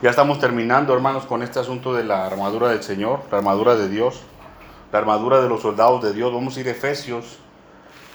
[0.00, 3.88] Ya estamos terminando, hermanos, con este asunto de la armadura del Señor, la armadura de
[3.88, 4.20] Dios,
[4.92, 6.32] la armadura de los soldados de Dios.
[6.32, 7.38] Vamos a ir a Efesios,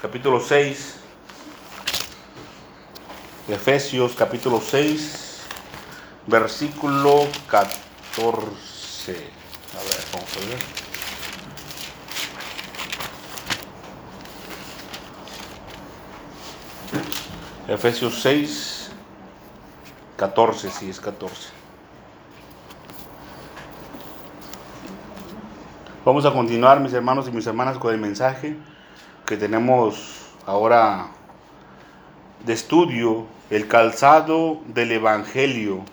[0.02, 0.96] capítulo 6.
[3.50, 5.42] Efesios, capítulo 6,
[6.28, 9.12] versículo 14.
[9.12, 10.60] A ver, vamos a ver.
[17.76, 18.79] Efesios 6,
[20.20, 21.48] 14, sí, es 14.
[26.04, 28.58] Vamos a continuar, mis hermanos y mis hermanas, con el mensaje
[29.26, 31.08] que tenemos ahora
[32.46, 35.86] de estudio, el calzado del Evangelio.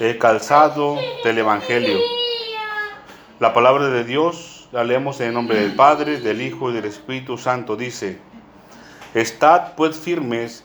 [0.00, 2.00] El calzado del Evangelio.
[3.38, 6.86] La palabra de Dios la leemos en el nombre del Padre, del Hijo y del
[6.86, 7.76] Espíritu Santo.
[7.76, 8.18] Dice,
[9.14, 10.64] Estad pues firmes,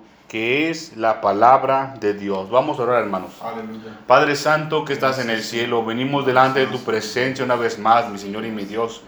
[0.31, 2.49] que es la palabra de Dios.
[2.49, 3.31] Vamos a orar, hermanos.
[3.41, 3.99] Aleluya.
[4.07, 8.09] Padre Santo que estás en el cielo, venimos delante de tu presencia una vez más,
[8.09, 9.01] mi Señor y mi Dios.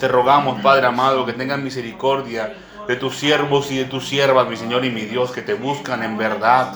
[0.00, 2.54] Te rogamos, Padre amado, que tengas misericordia
[2.88, 6.02] de tus siervos y de tus siervas, mi Señor y mi Dios, que te buscan
[6.02, 6.72] en verdad.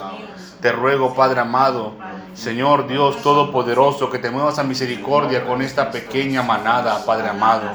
[0.61, 1.95] Te ruego, Padre amado,
[2.35, 7.71] Señor Dios Todopoderoso, que te muevas a misericordia con esta pequeña manada, Padre amado.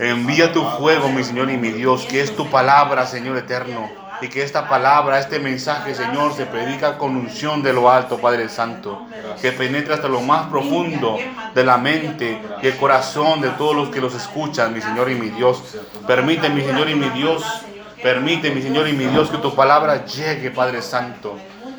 [0.00, 4.09] Envía tu fuego, mi Señor y mi Dios, que es tu palabra, Señor eterno.
[4.22, 8.48] Y que esta palabra, este mensaje, Señor, se predica con unción de lo alto, Padre
[8.48, 9.06] Santo.
[9.40, 11.16] Que penetre hasta lo más profundo
[11.54, 15.14] de la mente y el corazón de todos los que los escuchan, mi Señor y
[15.14, 15.62] mi Dios.
[16.06, 17.42] Permite, mi Señor y mi Dios,
[18.02, 21.36] permite, mi Señor y mi Dios, que tu palabra llegue, Padre Santo.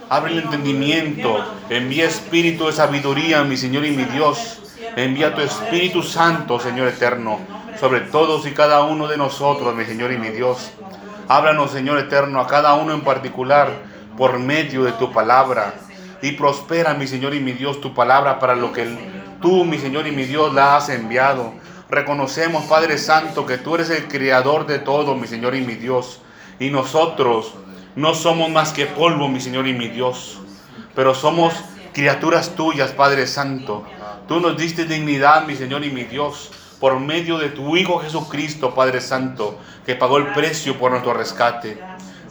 [0.09, 1.37] Abre el entendimiento,
[1.69, 4.57] envía espíritu de sabiduría, mi Señor y mi Dios.
[4.95, 7.39] Envía tu Espíritu Santo, Señor eterno,
[7.79, 10.71] sobre todos y cada uno de nosotros, mi Señor y mi Dios.
[11.27, 13.69] Háblanos, Señor eterno, a cada uno en particular
[14.17, 15.73] por medio de tu palabra.
[16.21, 18.87] Y prospera, mi Señor y mi Dios, tu palabra para lo que
[19.41, 21.53] tú, mi Señor y mi Dios, la has enviado.
[21.89, 26.21] Reconocemos, Padre Santo, que tú eres el creador de todo, mi Señor y mi Dios.
[26.59, 27.55] Y nosotros
[27.95, 30.39] no somos más que polvo, mi Señor y mi Dios.
[30.95, 31.53] Pero somos
[31.93, 33.85] criaturas tuyas, Padre Santo.
[34.27, 36.51] Tú nos diste dignidad, mi Señor y mi Dios
[36.81, 39.55] por medio de tu Hijo Jesucristo, Padre Santo,
[39.85, 41.77] que pagó el precio por nuestro rescate.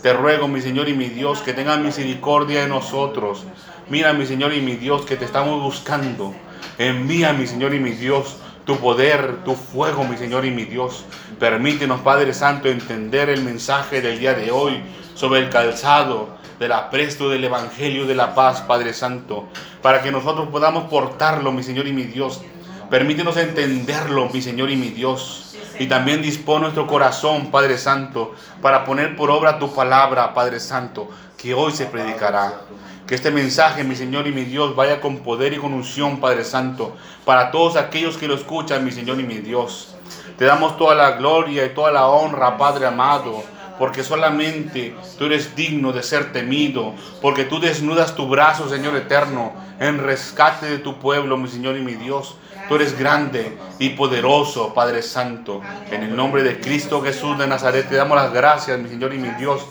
[0.02, 3.44] Te ruego, mi Señor y mi Dios, que tengas misericordia de nosotros.
[3.88, 6.34] Mira, mi Señor y mi Dios, que te estamos buscando.
[6.78, 11.04] Envía, mi Señor y mi Dios, tu poder, tu fuego, mi Señor y mi Dios.
[11.38, 14.82] Permítenos, Padre Santo, entender el mensaje del día de hoy
[15.14, 19.48] sobre el calzado del apresto del Evangelio de la paz, Padre Santo,
[19.80, 22.42] para que nosotros podamos portarlo, mi Señor y mi Dios
[22.90, 25.54] Permítenos entenderlo, mi Señor y mi Dios.
[25.78, 31.08] Y también dispone nuestro corazón, Padre Santo, para poner por obra tu palabra, Padre Santo,
[31.38, 32.62] que hoy se predicará.
[33.06, 36.42] Que este mensaje, mi Señor y mi Dios, vaya con poder y con unción, Padre
[36.42, 39.94] Santo, para todos aquellos que lo escuchan, mi Señor y mi Dios.
[40.36, 43.44] Te damos toda la gloria y toda la honra, Padre amado
[43.80, 49.54] porque solamente tú eres digno de ser temido, porque tú desnudas tu brazo, Señor eterno,
[49.78, 52.36] en rescate de tu pueblo, mi Señor y mi Dios.
[52.70, 55.60] Tú eres grande y poderoso, Padre Santo.
[55.90, 59.18] En el nombre de Cristo Jesús de Nazaret te damos las gracias, mi Señor y
[59.18, 59.66] mi Dios.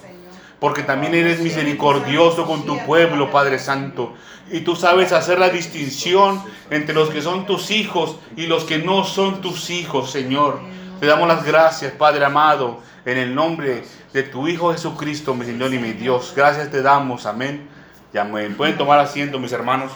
[0.59, 4.15] Porque también eres misericordioso con tu pueblo, Padre Santo.
[4.51, 8.79] Y tú sabes hacer la distinción entre los que son tus hijos y los que
[8.79, 10.59] no son tus hijos, Señor.
[10.99, 15.73] Te damos las gracias, Padre amado, en el nombre de tu Hijo Jesucristo, mi Señor
[15.73, 16.33] y mi Dios.
[16.35, 17.65] Gracias te damos, amén.
[18.13, 18.55] Y amén.
[18.57, 19.93] Pueden tomar asiento, mis hermanos.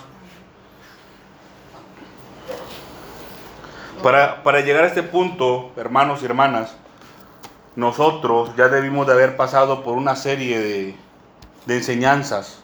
[4.04, 6.76] Para, para llegar a este punto, hermanos y hermanas,
[7.78, 10.96] nosotros ya debimos de haber pasado por una serie de,
[11.66, 12.62] de enseñanzas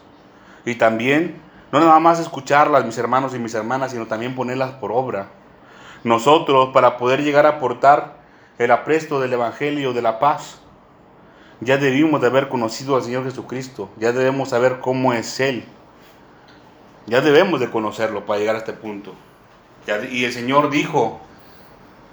[0.66, 1.40] y también
[1.72, 5.28] no nada más escucharlas, mis hermanos y mis hermanas, sino también ponerlas por obra.
[6.04, 8.18] Nosotros, para poder llegar a aportar
[8.58, 10.60] el apresto del Evangelio de la paz,
[11.60, 15.64] ya debimos de haber conocido al Señor Jesucristo, ya debemos saber cómo es Él,
[17.06, 19.14] ya debemos de conocerlo para llegar a este punto.
[20.10, 21.22] y el Señor dijo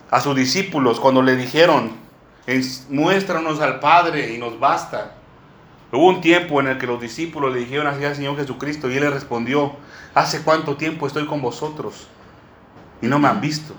[0.09, 1.91] a sus discípulos cuando le dijeron,
[2.89, 5.13] muéstranos al Padre y nos basta.
[5.91, 8.95] Hubo un tiempo en el que los discípulos le dijeron así al Señor Jesucristo y
[8.95, 9.73] Él le respondió,
[10.13, 12.07] ¿hace cuánto tiempo estoy con vosotros?
[13.01, 13.73] Y no me han visto.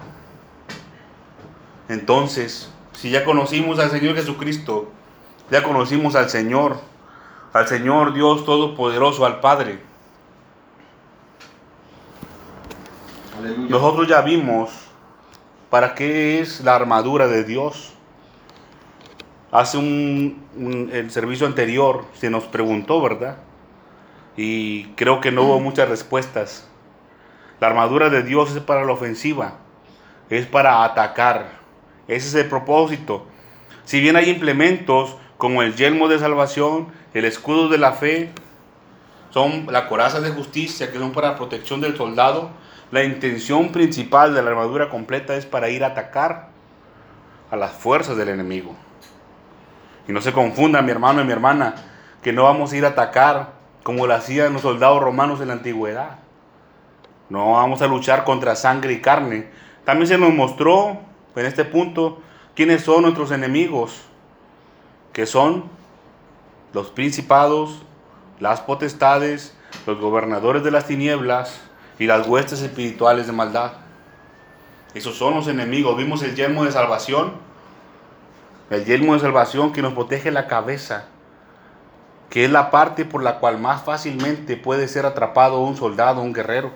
[1.89, 4.91] Entonces, si ya conocimos al Señor Jesucristo,
[5.51, 6.81] ya conocimos al Señor,
[7.53, 9.81] al Señor Dios Todopoderoso, al Padre.
[13.69, 14.88] Nosotros ya vimos
[15.71, 17.93] para qué es la armadura de Dios.
[19.51, 23.39] Hace un, el servicio anterior se nos preguntó, ¿verdad?
[24.37, 26.69] Y creo que no hubo muchas respuestas.
[27.61, 29.55] La armadura de Dios es para la ofensiva,
[30.31, 31.59] es para atacar.
[32.07, 33.27] Ese es el propósito.
[33.85, 38.31] Si bien hay implementos como el yelmo de salvación, el escudo de la fe,
[39.31, 42.51] son la coraza de justicia que son para protección del soldado,
[42.91, 46.49] la intención principal de la armadura completa es para ir a atacar
[47.51, 48.75] a las fuerzas del enemigo.
[50.07, 51.75] Y no se confunda mi hermano y mi hermana,
[52.23, 53.53] que no vamos a ir a atacar
[53.83, 56.19] como lo hacían los soldados romanos en la antigüedad.
[57.29, 59.49] No vamos a luchar contra sangre y carne.
[59.85, 60.99] También se nos mostró
[61.37, 62.23] en este punto
[62.55, 64.03] quiénes son nuestros enemigos,
[65.13, 65.65] que son
[66.73, 67.83] los principados,
[68.41, 69.55] las potestades,
[69.87, 71.68] los gobernadores de las tinieblas
[71.99, 73.73] y las huestes espirituales de maldad.
[74.95, 75.97] Esos son los enemigos.
[75.97, 77.33] Vimos el yelmo de salvación.
[78.71, 81.07] El yelmo de salvación que nos protege la cabeza,
[82.29, 86.33] que es la parte por la cual más fácilmente puede ser atrapado un soldado, un
[86.33, 86.73] guerrero.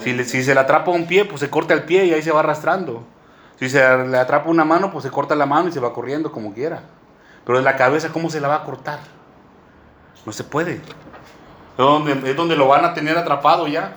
[0.00, 2.30] Si, si se le atrapa un pie, pues se corta el pie y ahí se
[2.30, 3.04] va arrastrando.
[3.58, 6.30] Si se le atrapa una mano, pues se corta la mano y se va corriendo
[6.30, 6.82] como quiera.
[7.44, 9.00] Pero en la cabeza, ¿cómo se la va a cortar?
[10.24, 10.80] No se puede.
[11.80, 13.94] Es donde, es donde lo van a tener atrapado ya.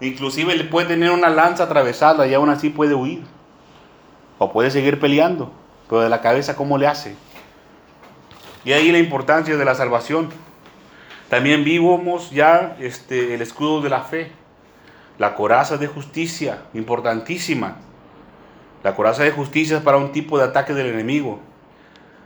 [0.00, 3.22] Inclusive le puede tener una lanza atravesada y aún así puede huir.
[4.38, 5.52] O puede seguir peleando.
[5.90, 7.14] Pero de la cabeza, ¿cómo le hace?
[8.64, 10.30] Y ahí la importancia de la salvación.
[11.28, 14.32] También vimos ya este, el escudo de la fe.
[15.18, 17.76] La coraza de justicia, importantísima.
[18.82, 21.40] La coraza de justicia es para un tipo de ataque del enemigo.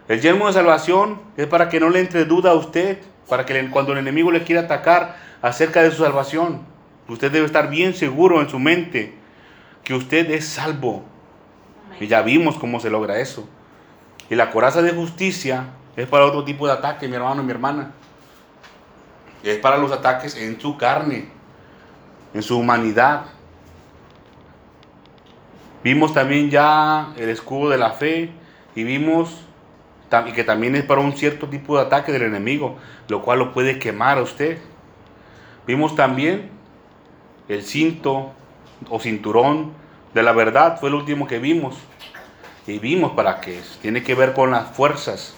[0.09, 3.71] El yermo de salvación es para que no le entre duda a usted, para que
[3.71, 6.63] cuando el enemigo le quiera atacar acerca de su salvación,
[7.09, 9.15] usted debe estar bien seguro en su mente
[9.85, 11.05] que usted es salvo.
[12.01, 13.49] Y ya vimos cómo se logra eso.
[14.29, 15.67] Y la coraza de justicia
[15.97, 17.93] es para otro tipo de ataque, mi hermano y mi hermana.
[19.43, 21.29] Es para los ataques en su carne,
[22.35, 23.27] en su humanidad.
[25.85, 28.31] Vimos también ya el escudo de la fe
[28.75, 29.45] y vimos
[30.27, 32.77] y que también es para un cierto tipo de ataque del enemigo,
[33.09, 34.59] lo cual lo puede quemar a usted.
[35.67, 36.51] Vimos también
[37.49, 38.33] el cinto
[38.91, 39.73] o cinturón
[40.13, 41.77] de la verdad, fue el último que vimos.
[42.67, 43.79] Y vimos para qué es.
[43.81, 45.35] Tiene que ver con las fuerzas.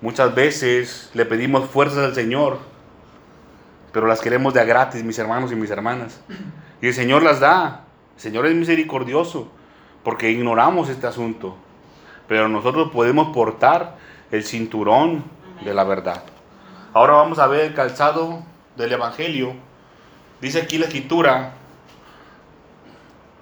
[0.00, 2.58] Muchas veces le pedimos fuerzas al Señor,
[3.92, 6.20] pero las queremos de a gratis, mis hermanos y mis hermanas.
[6.80, 7.84] Y el Señor las da.
[8.16, 9.48] El Señor es misericordioso,
[10.02, 11.56] porque ignoramos este asunto
[12.32, 13.98] pero nosotros podemos portar
[14.30, 15.22] el cinturón
[15.62, 16.22] de la verdad.
[16.94, 18.42] Ahora vamos a ver el calzado
[18.74, 19.52] del Evangelio.
[20.40, 21.52] Dice aquí la escritura,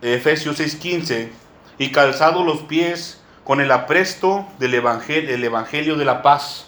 [0.03, 1.31] Efesios 6:15,
[1.79, 6.67] y calzado los pies con el apresto del evangelio, el evangelio de la paz.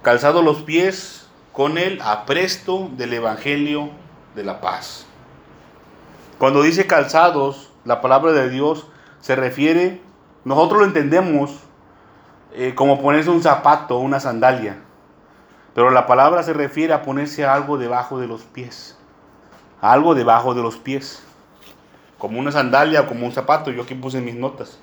[0.00, 3.90] Calzado los pies con el apresto del evangelio
[4.34, 5.04] de la paz.
[6.38, 8.86] Cuando dice calzados, la palabra de Dios
[9.20, 10.00] se refiere,
[10.44, 11.60] nosotros lo entendemos
[12.52, 14.78] eh, como ponerse un zapato, una sandalia,
[15.74, 18.98] pero la palabra se refiere a ponerse algo debajo de los pies,
[19.80, 21.22] algo debajo de los pies,
[22.18, 24.78] como una sandalia o como un zapato, yo aquí puse mis notas,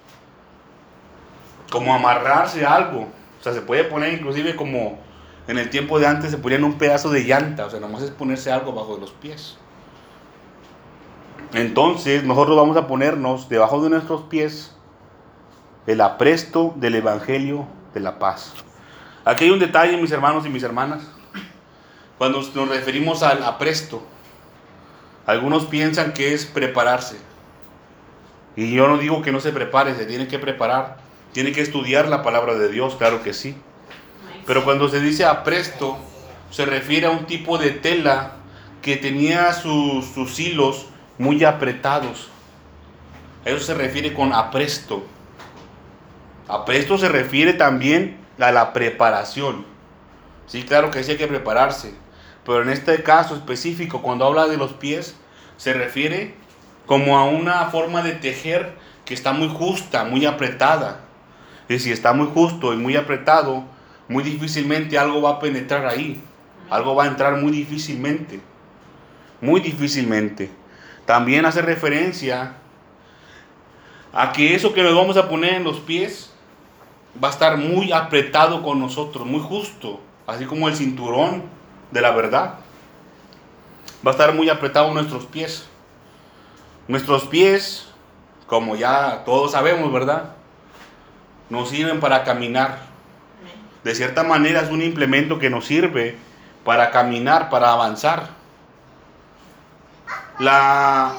[1.72, 3.08] como amarrarse algo,
[3.40, 5.00] o sea, se puede poner inclusive como
[5.48, 8.12] en el tiempo de antes se ponían un pedazo de llanta, o sea, nomás es
[8.12, 9.58] ponerse algo bajo de los pies.
[11.54, 14.76] Entonces nosotros vamos a ponernos debajo de nuestros pies
[15.86, 18.54] el apresto del Evangelio de la paz.
[19.24, 21.04] Aquí hay un detalle, mis hermanos y mis hermanas.
[22.18, 24.04] Cuando nos referimos al apresto,
[25.26, 27.18] algunos piensan que es prepararse.
[28.56, 30.98] Y yo no digo que no se prepare, se tiene que preparar.
[31.32, 33.56] Tiene que estudiar la palabra de Dios, claro que sí.
[34.46, 35.98] Pero cuando se dice apresto,
[36.50, 38.34] se refiere a un tipo de tela
[38.82, 40.88] que tenía sus, sus hilos
[41.18, 42.30] muy apretados.
[43.46, 45.06] Eso se refiere con apresto.
[46.48, 49.66] Apresto se refiere también a la preparación.
[50.46, 51.94] Sí, claro que sí hay que prepararse.
[52.46, 55.16] Pero en este caso específico, cuando habla de los pies,
[55.58, 56.36] se refiere
[56.86, 61.02] como a una forma de tejer que está muy justa, muy apretada.
[61.68, 63.66] Y si está muy justo y muy apretado,
[64.08, 66.22] muy difícilmente algo va a penetrar ahí.
[66.70, 68.40] Algo va a entrar muy difícilmente.
[69.42, 70.50] Muy difícilmente.
[71.08, 72.56] También hace referencia
[74.12, 76.34] a que eso que nos vamos a poner en los pies
[77.24, 81.44] va a estar muy apretado con nosotros, muy justo, así como el cinturón
[81.92, 82.56] de la verdad.
[84.06, 85.66] Va a estar muy apretado nuestros pies.
[86.90, 87.88] Nuestros pies,
[88.46, 90.34] como ya todos sabemos, ¿verdad?
[91.50, 92.80] Nos sirven para caminar.
[93.86, 96.18] De cierta manera es un implemento que nos sirve
[96.66, 98.37] para caminar, para avanzar.
[100.40, 101.14] La,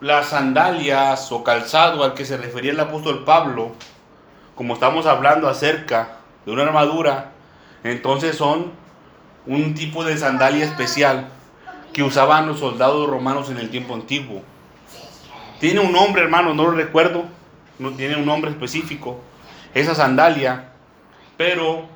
[0.00, 3.72] las sandalias o calzado al que se refería el apóstol Pablo,
[4.54, 7.32] como estamos hablando acerca de una armadura,
[7.84, 8.72] entonces son
[9.46, 11.28] un tipo de sandalia especial
[11.92, 14.42] que usaban los soldados romanos en el tiempo antiguo.
[15.60, 17.24] Tiene un nombre, hermano, no lo recuerdo,
[17.78, 19.20] no tiene un nombre específico,
[19.72, 20.72] esa sandalia,
[21.36, 21.86] pero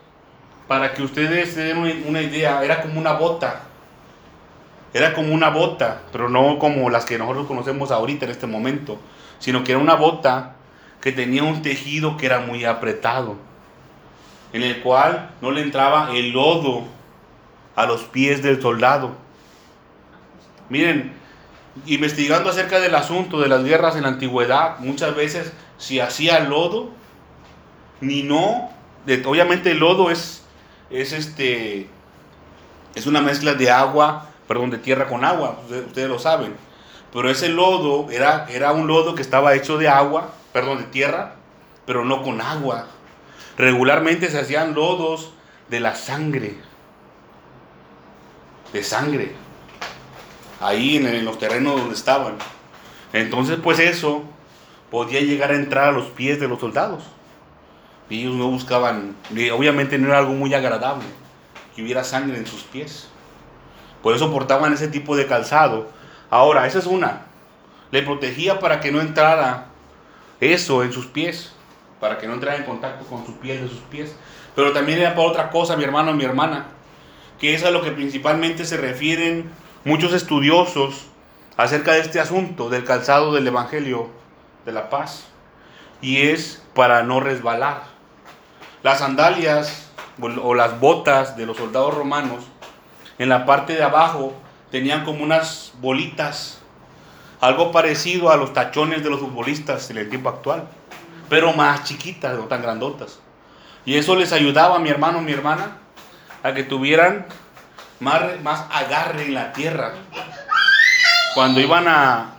[0.68, 3.62] para que ustedes se den una idea, era como una bota,
[4.92, 8.98] era como una bota, pero no como las que nosotros conocemos ahorita en este momento,
[9.38, 10.56] sino que era una bota
[11.00, 13.36] que tenía un tejido que era muy apretado,
[14.52, 16.84] en el cual no le entraba el lodo
[17.76, 19.12] a los pies del soldado.
[20.68, 21.12] Miren,
[21.86, 26.90] investigando acerca del asunto de las guerras en la antigüedad, muchas veces si hacía lodo,
[28.00, 28.70] ni no,
[29.24, 30.44] obviamente el lodo es,
[30.90, 31.88] es este,
[32.94, 36.56] es una mezcla de agua perdón, de tierra con agua, ustedes, lo saben.
[37.12, 41.36] Pero ese lodo era, era un lodo que estaba hecho de agua, perdón, de tierra,
[41.86, 42.88] pero no con agua.
[43.56, 45.30] Regularmente se hacían lodos
[45.68, 46.56] de la sangre,
[48.72, 49.36] de sangre,
[50.58, 52.34] ahí en, los terrenos donde estaban.
[53.12, 54.24] Entonces, pues eso
[54.90, 57.04] podía llegar a entrar a los pies de los soldados.
[58.08, 59.14] Y ellos no buscaban,
[59.54, 61.06] obviamente no era algo muy agradable
[61.76, 63.09] que hubiera sangre en sus pies.
[64.02, 65.88] Por eso portaban ese tipo de calzado.
[66.30, 67.22] Ahora, esa es una.
[67.90, 69.66] Le protegía para que no entrara
[70.40, 71.52] eso en sus pies,
[71.98, 74.14] para que no entrara en contacto con su piel de sus pies.
[74.54, 76.66] Pero también era para otra cosa, mi hermano mi hermana,
[77.38, 79.50] que es a lo que principalmente se refieren
[79.84, 81.06] muchos estudiosos
[81.56, 84.08] acerca de este asunto del calzado del Evangelio
[84.64, 85.26] de la paz.
[86.00, 87.82] Y es para no resbalar.
[88.82, 89.90] Las sandalias
[90.42, 92.44] o las botas de los soldados romanos
[93.20, 94.32] en la parte de abajo
[94.70, 96.58] tenían como unas bolitas,
[97.42, 100.66] algo parecido a los tachones de los futbolistas en el tiempo actual,
[101.28, 103.20] pero más chiquitas, no tan grandotas.
[103.84, 105.76] Y eso les ayudaba a mi hermano, mi hermana,
[106.42, 107.26] a que tuvieran
[107.98, 109.92] más, agarre en la tierra.
[111.34, 112.36] Cuando iban a...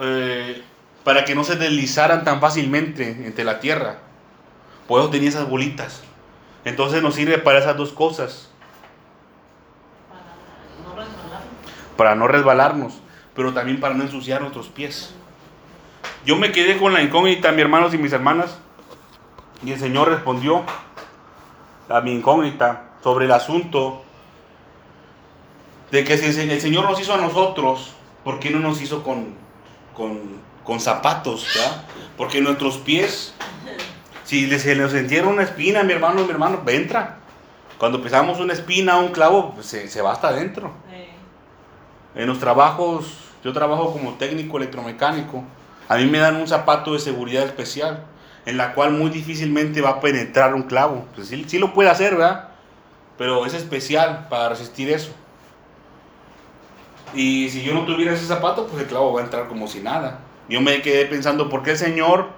[0.00, 0.60] Eh,
[1.04, 3.98] para que no se deslizaran tan fácilmente entre la tierra.
[4.88, 6.02] Por eso tenía esas bolitas.
[6.64, 8.50] Entonces nos sirve para esas dos cosas.
[11.98, 12.94] Para no resbalarnos,
[13.34, 15.12] pero también para no ensuciar nuestros pies.
[16.24, 18.56] Yo me quedé con la incógnita, mis hermanos y mis hermanas,
[19.64, 20.62] y el Señor respondió
[21.88, 24.04] a mi incógnita sobre el asunto
[25.90, 29.34] de que si el Señor nos hizo a nosotros, ¿por qué no nos hizo con,
[30.62, 31.48] con, zapatos?
[32.16, 33.34] Porque nuestros pies,
[34.22, 37.18] si se nos entierra una espina, mi hermano, mi hermano, entra.
[37.76, 40.72] Cuando pisamos una espina, un clavo, se, se va hasta adentro.
[42.18, 43.06] En los trabajos,
[43.44, 45.44] yo trabajo como técnico electromecánico.
[45.88, 48.06] A mí me dan un zapato de seguridad especial,
[48.44, 51.06] en la cual muy difícilmente va a penetrar un clavo.
[51.14, 52.48] Pues sí, lo puede hacer, ¿verdad?
[53.16, 55.12] Pero es especial para resistir eso.
[57.14, 59.78] Y si yo no tuviera ese zapato, pues el clavo va a entrar como si
[59.78, 60.18] nada.
[60.48, 62.30] Yo me quedé pensando, ¿por qué el Señor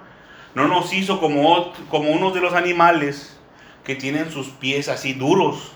[0.53, 3.35] no nos hizo como, como unos de los animales
[3.83, 5.71] que tienen sus pies así duros,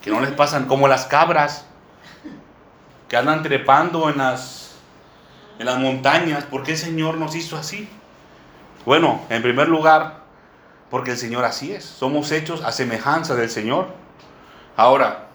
[0.00, 1.68] que no les pasan como las cabras?
[3.08, 4.76] Que andan trepando en las,
[5.58, 6.44] en las montañas.
[6.44, 7.88] ¿Por qué el Señor nos hizo así?
[8.84, 10.20] Bueno, en primer lugar,
[10.90, 11.84] porque el Señor así es.
[11.84, 13.88] Somos hechos a semejanza del Señor.
[14.76, 15.28] Ahora,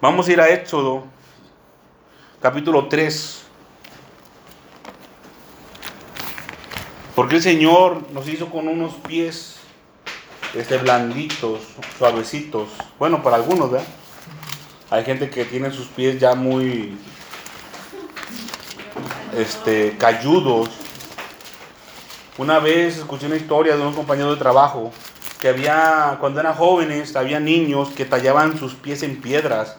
[0.00, 1.04] vamos a ir a Éxodo,
[2.40, 3.42] capítulo 3.
[7.14, 9.56] Porque el Señor nos hizo con unos pies
[10.54, 11.60] este, blanditos,
[11.98, 12.68] suavecitos.
[12.98, 13.86] Bueno, para algunos, ¿verdad?
[14.92, 16.98] Hay gente que tiene sus pies ya muy
[19.34, 20.68] este, calludos.
[22.36, 24.92] Una vez escuché una historia de unos compañeros de trabajo
[25.40, 29.78] que había, cuando eran jóvenes, había niños que tallaban sus pies en piedras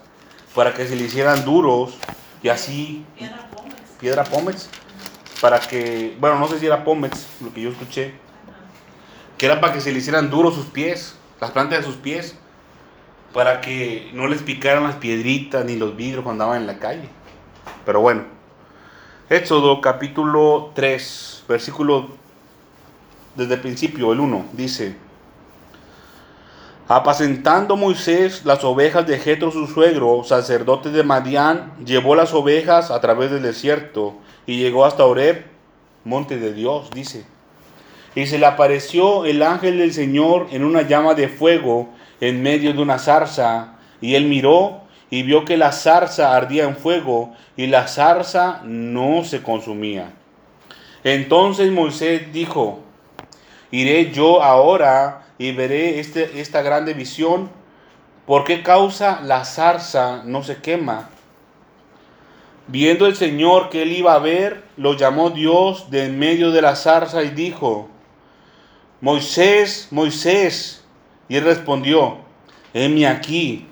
[0.55, 1.93] para que se le hicieran duros
[2.41, 3.05] y así.
[3.99, 4.67] Piedra pómez.
[5.39, 8.15] Para que, bueno, no sé si era pómez, lo que yo escuché.
[9.37, 12.35] Que era para que se le hicieran duros sus pies, las plantas de sus pies
[13.33, 17.09] para que no les picaran las piedritas ni los vidrios cuando andaban en la calle.
[17.85, 18.23] Pero bueno,
[19.29, 22.09] Éxodo capítulo 3, versículo
[23.35, 24.95] desde el principio, el 1, dice,
[26.87, 33.01] Apacentando Moisés las ovejas de Jetro su suegro, sacerdote de Madián, llevó las ovejas a
[33.01, 35.45] través del desierto y llegó hasta Oreb,
[36.03, 37.25] monte de Dios, dice.
[38.13, 41.89] Y se le apareció el ángel del Señor en una llama de fuego
[42.23, 46.77] en medio de una zarza, y él miró y vio que la zarza ardía en
[46.77, 50.13] fuego y la zarza no se consumía.
[51.03, 52.79] Entonces Moisés dijo,
[53.71, 57.49] iré yo ahora y veré este, esta grande visión.
[58.25, 61.09] ¿Por qué causa la zarza no se quema?
[62.67, 66.61] Viendo el Señor que él iba a ver, lo llamó Dios de en medio de
[66.61, 67.89] la zarza y dijo,
[69.01, 70.82] Moisés, Moisés.
[71.33, 72.19] Y él respondió,
[72.75, 73.65] heme aquí.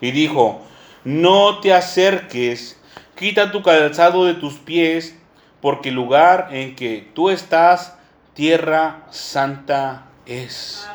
[0.00, 0.62] Y dijo,
[1.04, 2.80] no te acerques,
[3.14, 5.14] quita tu calzado de tus pies,
[5.60, 7.98] porque el lugar en que tú estás,
[8.32, 10.88] tierra santa es.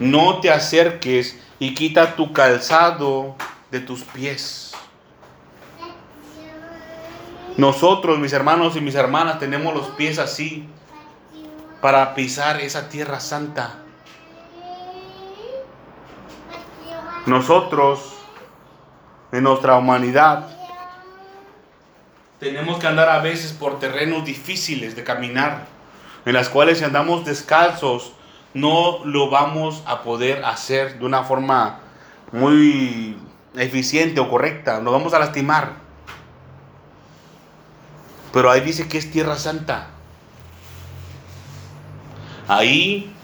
[0.00, 3.36] No te acerques y quita tu calzado
[3.70, 4.72] de tus pies.
[7.56, 10.66] Nosotros, mis hermanos y mis hermanas, tenemos los pies así
[11.80, 13.82] para pisar esa tierra santa.
[17.26, 18.16] Nosotros,
[19.32, 20.48] en nuestra humanidad,
[22.38, 25.66] tenemos que andar a veces por terrenos difíciles de caminar
[26.26, 28.12] en las cuales si andamos descalzos
[28.52, 31.80] no lo vamos a poder hacer de una forma
[32.32, 33.16] muy
[33.56, 35.72] eficiente o correcta, nos vamos a lastimar.
[38.32, 39.88] Pero ahí dice que es tierra santa.
[42.48, 43.14] Ahí,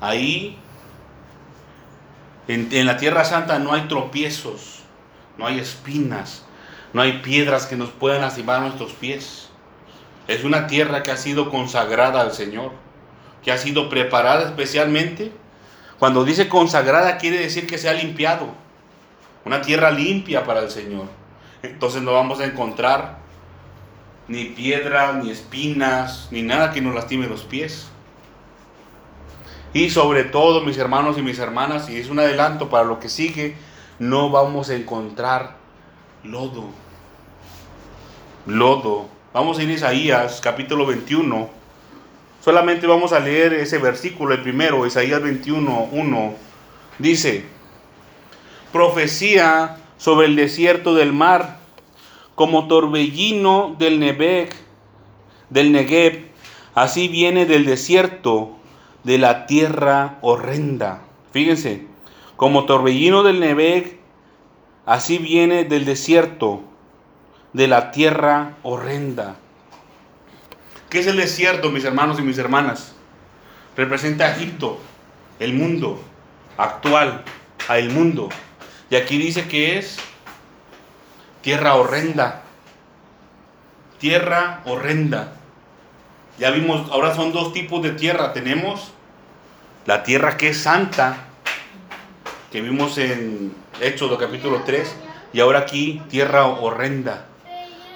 [0.00, 0.58] ahí,
[2.48, 4.80] en, la tierra santa no hay tropiezos,
[5.38, 6.44] no hay espinas,
[6.92, 9.48] no hay piedras que nos puedan lastimar nuestros pies.
[10.26, 12.72] Es una tierra que ha sido consagrada al Señor,
[13.44, 15.32] que ha sido preparada especialmente.
[15.98, 18.48] Cuando dice consagrada quiere decir que se ha limpiado.
[19.44, 21.06] Una tierra limpia para el Señor.
[21.62, 23.18] Entonces no vamos a encontrar
[24.26, 27.91] ni piedras, ni espinas, ni nada que nos lastime los pies.
[29.74, 33.08] Y sobre todo, mis hermanos y mis hermanas, y es un adelanto para lo que
[33.08, 33.56] sigue,
[33.98, 35.56] no vamos a encontrar
[36.24, 36.66] lodo.
[38.46, 41.48] Lodo Vamos a ir a Isaías capítulo 21.
[42.44, 46.34] Solamente vamos a leer ese versículo, el primero, Isaías 21, 1.
[46.98, 47.46] Dice,
[48.72, 51.60] profecía sobre el desierto del mar,
[52.34, 54.50] como torbellino del Negev,
[55.48, 56.26] del Negev,
[56.74, 58.58] así viene del desierto
[59.04, 61.02] de la tierra horrenda.
[61.32, 61.86] Fíjense,
[62.36, 63.98] como torbellino del Negev,
[64.86, 66.62] así viene del desierto
[67.52, 69.36] de la tierra horrenda.
[70.88, 72.94] ¿Qué es el desierto, mis hermanos y mis hermanas?
[73.76, 74.78] Representa a Egipto,
[75.38, 76.00] el mundo
[76.58, 77.24] actual,
[77.68, 78.28] a el mundo.
[78.90, 79.98] Y aquí dice que es
[81.40, 82.42] tierra horrenda.
[83.98, 85.32] Tierra horrenda.
[86.38, 88.32] Ya vimos, ahora son dos tipos de tierra.
[88.32, 88.92] Tenemos
[89.86, 91.24] la tierra que es santa,
[92.50, 94.96] que vimos en Éxodo capítulo 3,
[95.32, 97.26] y ahora aquí tierra horrenda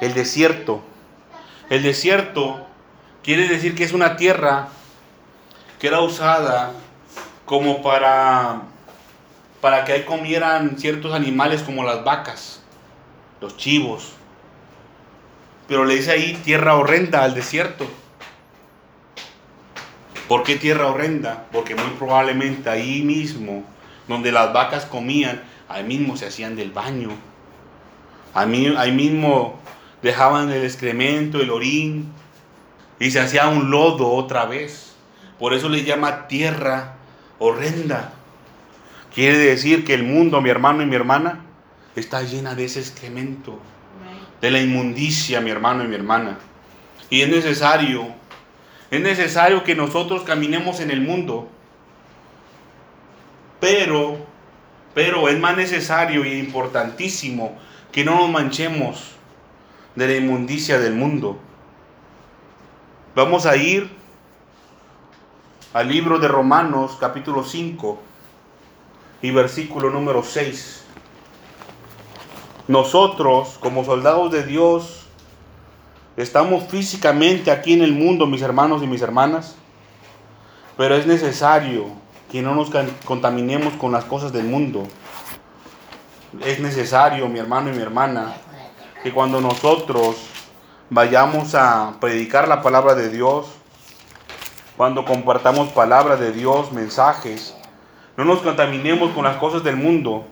[0.01, 0.83] el desierto.
[1.71, 2.67] El desierto
[3.23, 4.69] quiere decir que es una tierra
[5.79, 6.73] que era usada
[7.45, 8.63] como para,
[9.61, 12.63] para que ahí comieran ciertos animales como las vacas,
[13.41, 14.13] los chivos.
[15.69, 17.87] Pero le dice ahí tierra horrenda al desierto.
[20.29, 21.47] ¿Por qué tierra horrenda?
[21.53, 23.65] Porque muy probablemente ahí mismo,
[24.09, 27.11] donde las vacas comían, ahí mismo se hacían del baño.
[28.35, 29.59] Ahí, ahí mismo
[30.03, 32.13] dejaban el excremento, el orín,
[32.99, 34.95] y se hacía un lodo otra vez.
[35.39, 36.95] Por eso le llama tierra
[37.39, 38.13] horrenda.
[39.15, 41.41] Quiere decir que el mundo, mi hermano y mi hermana,
[41.95, 43.59] está llena de ese excremento,
[44.41, 46.39] de la inmundicia, mi hermano y mi hermana.
[47.09, 48.09] Y es necesario,
[48.97, 51.49] es necesario que nosotros caminemos en el mundo.
[53.61, 54.17] Pero,
[54.95, 57.57] pero es más necesario y importantísimo
[57.93, 59.13] que no nos manchemos
[59.95, 61.39] de la inmundicia del mundo.
[63.15, 63.91] Vamos a ir
[65.73, 68.01] al libro de Romanos capítulo 5
[69.23, 70.85] y versículo número 6.
[72.69, 75.06] Nosotros, como soldados de Dios,
[76.17, 79.57] estamos físicamente aquí en el mundo, mis hermanos y mis hermanas,
[80.77, 81.87] pero es necesario
[82.31, 82.71] que no nos
[83.05, 84.87] contaminemos con las cosas del mundo.
[86.45, 88.35] es necesario, mi hermano y mi hermana,
[89.03, 90.17] que cuando nosotros
[90.91, 93.47] vayamos a predicar la palabra de Dios,
[94.77, 97.55] cuando compartamos palabra de Dios, mensajes,
[98.17, 100.27] no nos contaminemos con las cosas del mundo,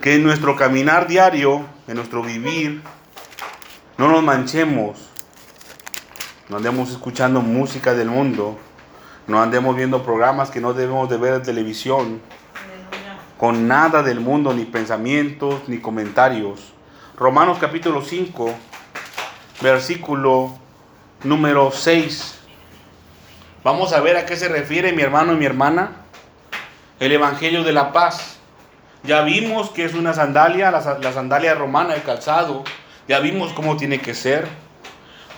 [0.00, 2.82] que en nuestro caminar diario, en nuestro vivir,
[3.98, 4.98] no nos manchemos,
[6.48, 8.58] no andemos escuchando música del mundo,
[9.26, 12.20] no andemos viendo programas que no debemos de ver en televisión,
[13.38, 16.72] con nada del mundo, ni pensamientos, ni comentarios.
[17.16, 18.50] Romanos capítulo 5,
[19.62, 20.52] versículo
[21.24, 22.38] número 6.
[23.64, 25.92] Vamos a ver a qué se refiere mi hermano y mi hermana.
[27.00, 28.36] El Evangelio de la Paz.
[29.02, 32.64] Ya vimos que es una sandalia, la, la sandalia romana, el calzado.
[33.08, 34.48] Ya vimos cómo tiene que ser.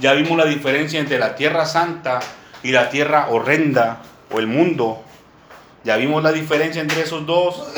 [0.01, 2.21] Ya vimos la diferencia entre la tierra santa
[2.63, 3.99] y la tierra horrenda
[4.31, 5.03] o el mundo.
[5.85, 7.73] Ya vimos la diferencia entre esos dos.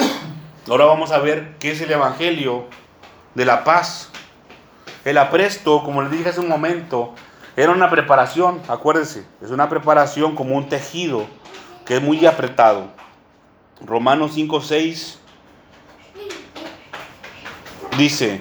[0.68, 2.66] Ahora vamos a ver qué es el Evangelio
[3.34, 4.10] de la paz.
[5.04, 7.14] El apresto, como les dije hace un momento,
[7.56, 11.26] era una preparación, acuérdense, es una preparación como un tejido
[11.84, 12.88] que es muy apretado.
[13.84, 15.18] Romanos 5, 6
[17.96, 18.40] dice,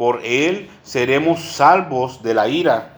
[0.00, 2.96] por él seremos salvos de la ira.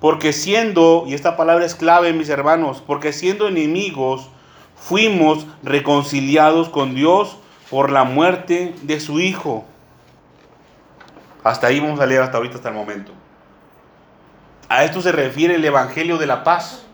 [0.00, 4.28] Porque siendo, y esta palabra es clave mis hermanos, porque siendo enemigos,
[4.74, 7.36] fuimos reconciliados con Dios
[7.70, 9.66] por la muerte de su Hijo.
[11.44, 13.12] Hasta ahí vamos a leer hasta ahorita, hasta el momento.
[14.68, 16.86] A esto se refiere el Evangelio de la paz.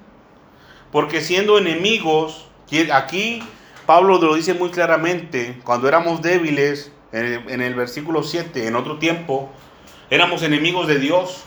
[0.90, 2.50] Porque siendo enemigos,
[2.92, 3.42] aquí
[3.86, 9.50] Pablo lo dice muy claramente, cuando éramos débiles, en el, versículo 7, en otro tiempo,
[10.10, 11.44] éramos enemigos de Dios.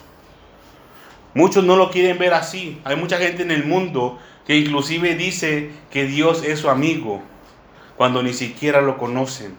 [1.33, 2.79] Muchos no lo quieren ver así.
[2.83, 7.21] Hay mucha gente en el mundo que inclusive dice que Dios es su amigo
[7.97, 9.55] cuando ni siquiera lo conocen.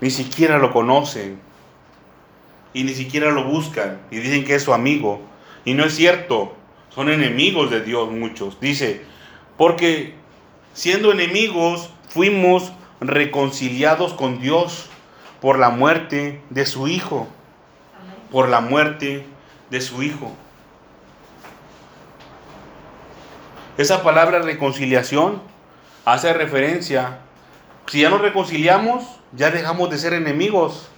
[0.00, 1.38] Ni siquiera lo conocen.
[2.74, 4.00] Y ni siquiera lo buscan.
[4.10, 5.20] Y dicen que es su amigo.
[5.64, 6.54] Y no es cierto.
[6.88, 8.58] Son enemigos de Dios muchos.
[8.60, 9.02] Dice,
[9.56, 10.14] porque
[10.72, 14.88] siendo enemigos fuimos reconciliados con Dios
[15.40, 17.28] por la muerte de su Hijo.
[18.30, 19.26] Por la muerte
[19.70, 20.32] de su Hijo.
[23.78, 25.40] Esa palabra reconciliación
[26.04, 27.20] hace referencia,
[27.86, 30.88] si ya nos reconciliamos, ya dejamos de ser enemigos,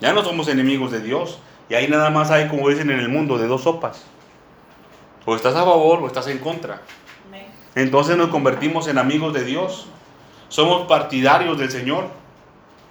[0.00, 1.40] ya no somos enemigos de Dios.
[1.68, 4.04] Y ahí nada más hay, como dicen en el mundo, de dos sopas.
[5.24, 6.82] O estás a favor o estás en contra.
[7.74, 9.88] Entonces nos convertimos en amigos de Dios.
[10.52, 12.10] Somos partidarios del Señor.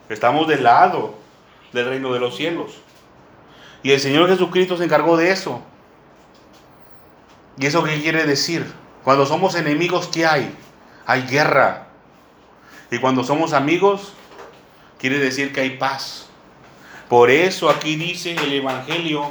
[0.10, 1.14] Estamos del lado
[1.72, 2.72] del reino de los cielos.
[3.84, 5.62] Y el Señor Jesucristo se encargó de eso.
[7.60, 8.66] ¿Y eso qué quiere decir?
[9.04, 10.58] Cuando somos enemigos, ¿qué hay?
[11.06, 11.86] Hay guerra.
[12.90, 14.14] Y cuando somos amigos,
[14.98, 16.30] quiere decir que hay paz.
[17.10, 19.28] Por eso aquí dice el Evangelio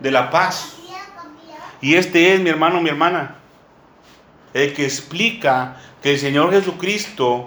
[0.00, 0.78] de la paz.
[1.82, 3.36] Y este es, mi hermano, mi hermana,
[4.54, 7.44] el que explica que el Señor Jesucristo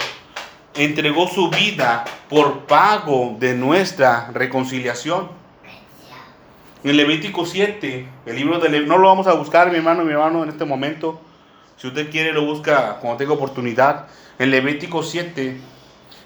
[0.78, 5.30] entregó su vida por pago de nuestra reconciliación.
[6.84, 10.44] En Levítico 7, el libro de no lo vamos a buscar, mi hermano, mi hermano,
[10.44, 11.20] en este momento.
[11.78, 14.08] Si usted quiere, lo busca cuando tenga oportunidad.
[14.40, 15.58] En Levítico 7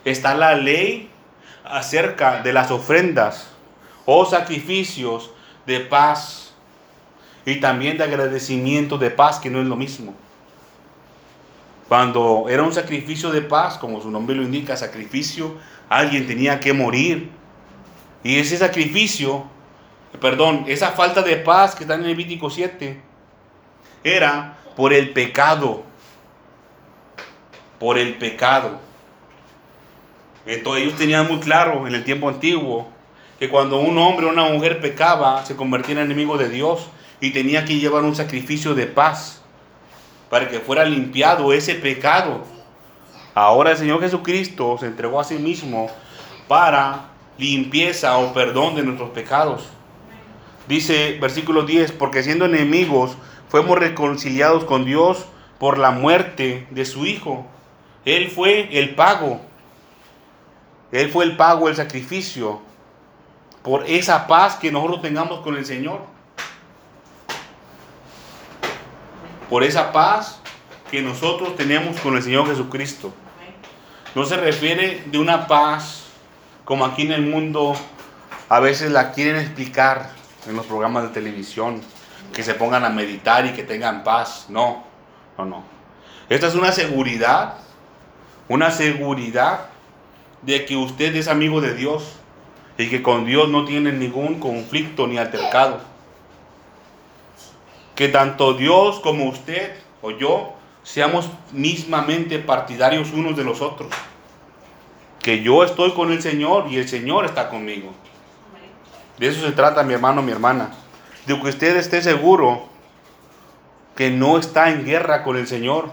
[0.04, 1.10] está la ley
[1.64, 3.48] acerca de las ofrendas
[4.06, 5.32] o sacrificios
[5.66, 6.54] de paz
[7.46, 10.14] y también de agradecimiento de paz, que no es lo mismo.
[11.91, 15.58] Cuando era un sacrificio de paz, como su nombre lo indica, sacrificio,
[15.89, 17.30] alguien tenía que morir.
[18.23, 19.43] Y ese sacrificio
[20.21, 22.97] perdón, esa falta de paz que está en Levítico 7,
[24.06, 25.84] era por el pecado.
[27.77, 28.80] Por el pecado.
[30.45, 32.88] Entonces ellos tenían muy claro en el tiempo antiguo
[33.38, 36.88] que cuando un hombre o una mujer pecaba, se convertía en enemigo de Dios
[37.19, 39.40] y tenía que llevar un sacrificio de paz
[40.32, 42.46] para que fuera limpiado ese pecado.
[43.36, 45.89] Ahora el Señor Jesucristo se entregó a sí mismo
[46.48, 49.67] para limpieza o perdón de nuestros pecados.
[50.70, 53.17] Dice versículo 10, porque siendo enemigos
[53.50, 55.26] fuimos reconciliados con Dios
[55.60, 57.46] por la muerte de su Hijo.
[58.06, 59.41] Él fue el pago.
[60.94, 62.62] Él fue el pago, el sacrificio
[63.63, 66.11] por esa paz que nosotros tengamos con el Señor.
[69.52, 70.40] Por esa paz
[70.90, 73.14] que nosotros tenemos con el Señor Jesucristo.
[74.16, 76.06] No se refiere de una paz
[76.64, 77.76] como aquí en el mundo
[78.48, 80.12] a veces la quieren explicar
[80.48, 81.82] en los programas de televisión,
[82.32, 84.46] que se pongan a meditar y que tengan paz.
[84.48, 84.86] No,
[85.38, 85.64] no, no.
[86.30, 87.56] Esta es una seguridad,
[88.48, 89.66] una seguridad
[90.44, 92.14] de que usted es amigo de Dios
[92.78, 95.90] y que con Dios no tiene ningún conflicto ni altercado.
[97.95, 103.89] Que tanto Dios como usted o yo seamos mismamente partidarios unos de los otros.
[105.19, 107.91] Que yo estoy con el Señor y el Señor está conmigo.
[109.17, 110.71] De eso se trata, mi hermano, mi hermana.
[111.27, 112.69] De que usted esté seguro
[113.95, 115.91] que no está en guerra con el Señor,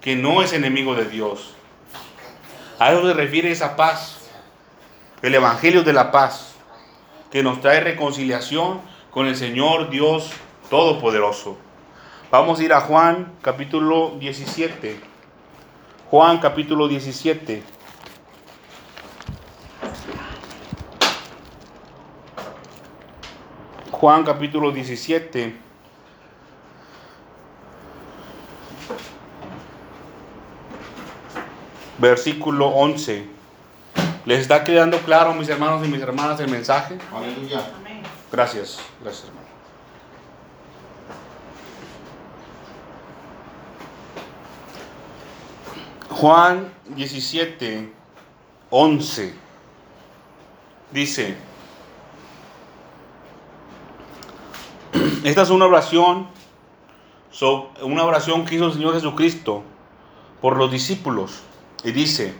[0.00, 1.54] que no es enemigo de Dios.
[2.78, 4.28] A eso se refiere esa paz,
[5.22, 6.54] el Evangelio de la paz,
[7.30, 10.30] que nos trae reconciliación con el Señor Dios
[10.70, 11.56] Todopoderoso.
[12.30, 15.00] Vamos a ir a Juan capítulo 17.
[16.10, 17.62] Juan capítulo 17.
[23.90, 25.56] Juan capítulo 17.
[31.98, 33.26] Versículo 11.
[34.26, 36.98] ¿Les está quedando claro, mis hermanos y mis hermanas, el mensaje?
[37.10, 37.62] Aleluya.
[38.30, 39.47] Gracias, gracias hermano.
[46.18, 47.92] Juan 17,
[48.70, 49.34] 11
[50.90, 51.36] dice,
[55.22, 56.26] esta es una oración,
[57.82, 59.62] una oración que hizo el Señor Jesucristo
[60.40, 61.38] por los discípulos
[61.84, 62.34] y dice,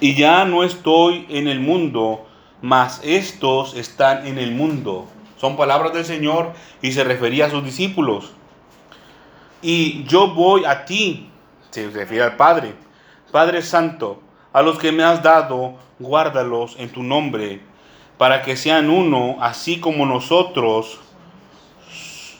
[0.00, 2.24] y ya no estoy en el mundo,
[2.62, 5.06] mas estos están en el mundo.
[5.36, 8.32] Son palabras del Señor y se refería a sus discípulos.
[9.60, 11.28] Y yo voy a ti,
[11.72, 12.74] se refiere al Padre.
[13.32, 14.20] Padre Santo,
[14.52, 17.60] a los que me has dado, guárdalos en tu nombre,
[18.18, 21.00] para que sean uno, así como nosotros,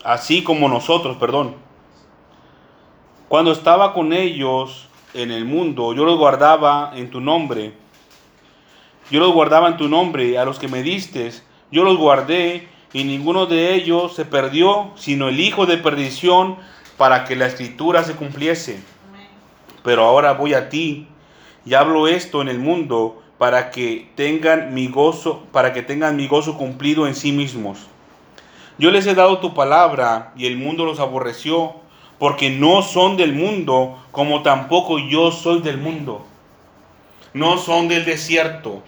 [0.04, 1.56] así como nosotros, perdón.
[3.28, 7.72] Cuando estaba con ellos en el mundo, yo los guardaba en tu nombre.
[9.10, 11.32] Yo los guardaba en tu nombre, a los que me diste,
[11.70, 16.56] yo los guardé, y ninguno de ellos se perdió, sino el hijo de perdición,
[16.98, 18.82] para que la escritura se cumpliese.
[19.82, 21.08] Pero ahora voy a ti,
[21.64, 26.28] y hablo esto en el mundo, para que tengan mi gozo, para que tengan mi
[26.28, 27.86] gozo cumplido en sí mismos.
[28.78, 31.74] Yo les he dado tu palabra, y el mundo los aborreció,
[32.18, 36.24] porque no son del mundo, como tampoco yo soy del mundo.
[37.34, 38.82] No son del desierto,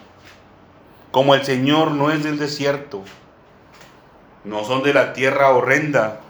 [1.11, 3.03] como el Señor no es del desierto.
[4.43, 6.21] No son de la tierra horrenda,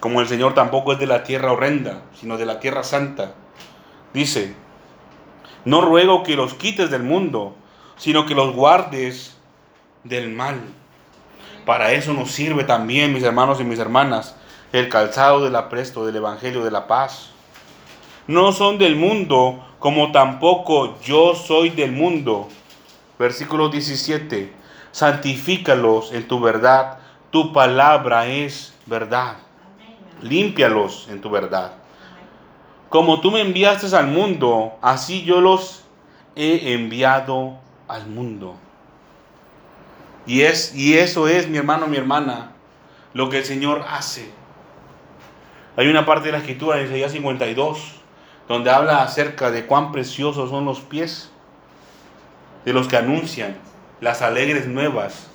[0.00, 3.34] como el Señor tampoco es de la tierra horrenda, sino de la tierra santa.
[4.14, 4.54] Dice,
[5.66, 7.54] no ruego que los quites del mundo,
[7.96, 9.36] sino que los guardes
[10.04, 10.58] del mal.
[11.66, 14.36] Para eso nos sirve también, mis hermanos y mis hermanas,
[14.72, 17.30] el calzado del apresto del Evangelio de la paz.
[18.26, 22.48] No son del mundo, como tampoco yo soy del mundo.
[23.18, 24.52] Versículo 17.
[24.92, 26.98] Santifícalos en tu verdad,
[27.30, 29.36] tu palabra es verdad.
[30.22, 31.72] Límpialos en tu verdad.
[32.88, 35.84] Como tú me enviaste al mundo, así yo los
[36.36, 38.56] he enviado al mundo.
[40.26, 42.52] Y, es, y eso es, mi hermano, mi hermana,
[43.14, 44.30] lo que el Señor hace.
[45.76, 48.00] Hay una parte de la escritura en Isaías 52
[48.48, 51.30] donde habla acerca de cuán preciosos son los pies
[52.64, 53.56] de los que anuncian
[54.00, 55.28] las alegres nuevas,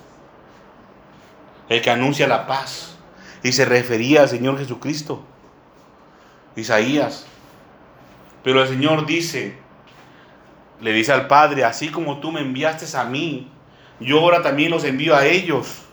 [1.69, 2.94] el que anuncia la paz.
[3.45, 5.23] Y se refería al Señor Jesucristo,
[6.55, 7.27] Isaías.
[8.43, 9.55] Pero el Señor dice,
[10.81, 13.47] le dice al Padre, así como tú me enviaste a mí,
[13.99, 15.83] yo ahora también los envío a ellos.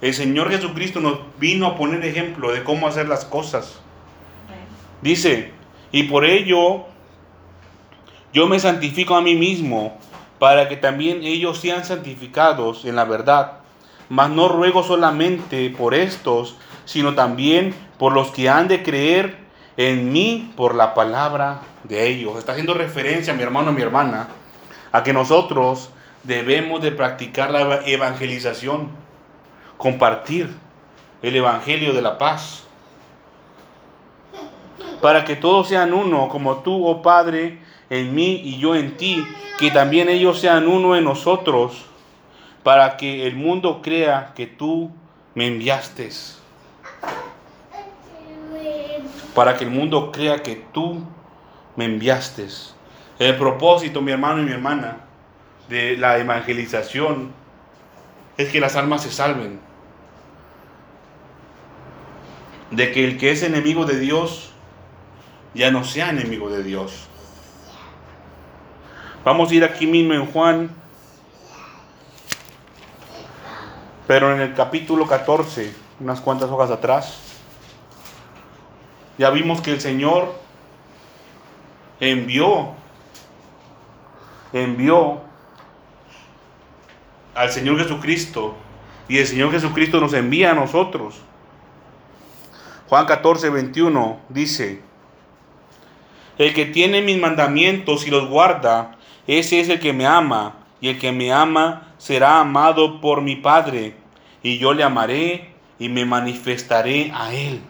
[0.00, 3.78] El Señor Jesucristo nos vino a poner ejemplo de cómo hacer las cosas.
[5.02, 5.52] Dice,
[5.92, 6.86] y por ello
[8.32, 9.96] yo me santifico a mí mismo,
[10.40, 13.60] para que también ellos sean santificados en la verdad.
[14.08, 19.38] Mas no ruego solamente por estos, sino también por los que han de creer
[19.76, 22.36] en mí por la palabra de ellos.
[22.38, 24.28] Está haciendo referencia, mi hermano mi hermana,
[24.92, 25.90] a que nosotros
[26.22, 28.90] debemos de practicar la evangelización,
[29.76, 30.54] compartir
[31.22, 32.64] el evangelio de la paz
[35.00, 37.58] para que todos sean uno, como tú, oh Padre,
[37.90, 39.22] en mí y yo en ti,
[39.58, 41.84] que también ellos sean uno en nosotros,
[42.64, 44.90] para que el mundo crea que tú
[45.34, 46.10] me enviaste.
[49.34, 51.04] Para que el mundo crea que tú
[51.76, 52.48] me enviaste.
[53.18, 54.96] El propósito, mi hermano y mi hermana,
[55.68, 57.32] de la evangelización
[58.36, 59.60] es que las almas se salven.
[62.70, 64.52] De que el que es enemigo de Dios
[65.52, 67.08] ya no sea enemigo de Dios.
[69.22, 70.83] Vamos a ir aquí mismo en Juan,
[74.06, 77.18] pero en el capítulo 14, unas cuantas hojas atrás,
[79.16, 80.34] ya vimos que el Señor
[82.00, 82.72] envió,
[84.52, 85.20] envió
[87.34, 88.54] al Señor Jesucristo
[89.08, 91.20] y el Señor Jesucristo nos envía a nosotros.
[92.88, 94.82] Juan 14, 21 dice,
[96.36, 100.90] el que tiene mis mandamientos y los guarda, ese es el que me ama, y
[100.90, 103.94] el que me ama será amado por mi Padre,
[104.42, 107.62] y yo le amaré y me manifestaré a él.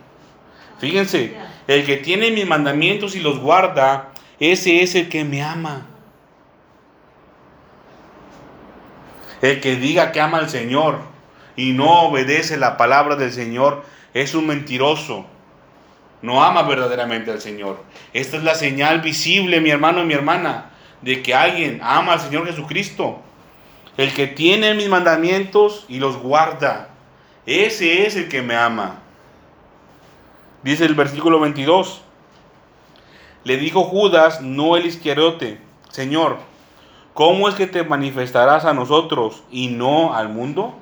[0.81, 1.37] Fíjense,
[1.68, 4.09] el que tiene mis mandamientos y los guarda,
[4.40, 5.87] ese es el que me ama.
[9.40, 10.98] El que diga que ama al Señor
[11.55, 15.24] y no obedece la palabra del Señor es un mentiroso
[16.24, 17.85] no ama verdaderamente al Señor.
[18.14, 20.70] Esta es la señal visible, mi hermano y mi hermana,
[21.05, 23.21] de que alguien ama al Señor Jesucristo.
[23.97, 26.88] El que tiene mis mandamientos y los guarda,
[27.47, 28.97] ese es el que me ama.
[30.62, 32.01] Dice el versículo 22.
[33.45, 36.38] Le dijo Judas, no el izquierdote, Señor,
[37.12, 40.75] ¿cómo es que te manifestarás a nosotros y no al mundo?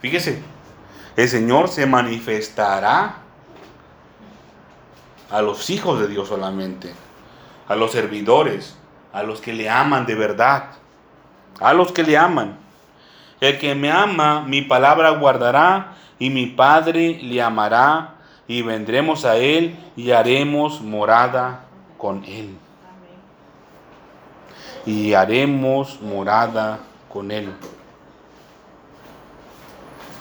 [0.00, 0.42] Fíjese,
[1.16, 3.18] el Señor se manifestará
[5.30, 6.94] a los hijos de Dios solamente,
[7.68, 8.76] a los servidores,
[9.12, 10.70] a los que le aman de verdad,
[11.60, 12.58] a los que le aman.
[13.40, 18.14] El que me ama, mi palabra guardará, y mi Padre le amará,
[18.46, 21.64] y vendremos a él y haremos morada
[21.98, 22.56] con él.
[24.86, 27.52] Y haremos morada con él.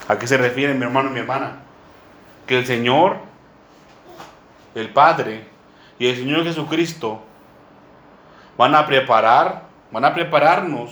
[0.08, 1.58] ¿A qué se refiere mi hermano y mi hermana?
[2.48, 3.18] Que el Señor
[4.76, 5.46] el Padre
[6.00, 7.22] y el Señor Jesucristo
[8.58, 10.92] van a preparar, van a prepararnos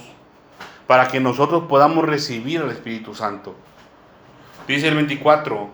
[0.87, 3.55] para que nosotros podamos recibir al Espíritu Santo.
[4.67, 5.69] Dice el 24,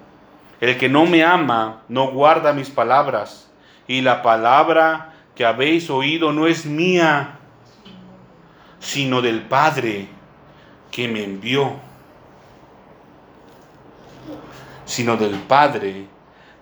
[0.62, 3.50] el que no me ama no guarda mis palabras,
[3.88, 7.40] y la palabra que habéis oído no es mía,
[8.80, 10.08] sino del Padre
[10.92, 11.74] que me envió,
[14.86, 16.08] sino del Padre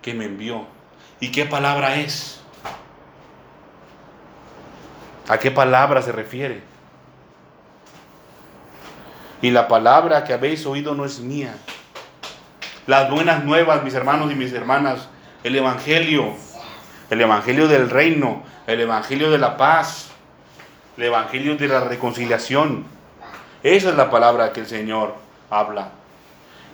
[0.02, 0.66] que me envió.
[1.20, 2.44] ¿Y qué palabra es?
[5.28, 6.62] ¿A qué palabra se refiere?
[9.42, 11.56] Y la palabra que habéis oído no es mía.
[12.86, 15.10] Las buenas nuevas, mis hermanos y mis hermanas,
[15.44, 16.34] el Evangelio,
[17.10, 20.10] el Evangelio del reino, el Evangelio de la paz,
[20.98, 22.86] el Evangelio de la reconciliación.
[23.64, 25.16] Esa es la palabra que el Señor
[25.50, 25.90] habla.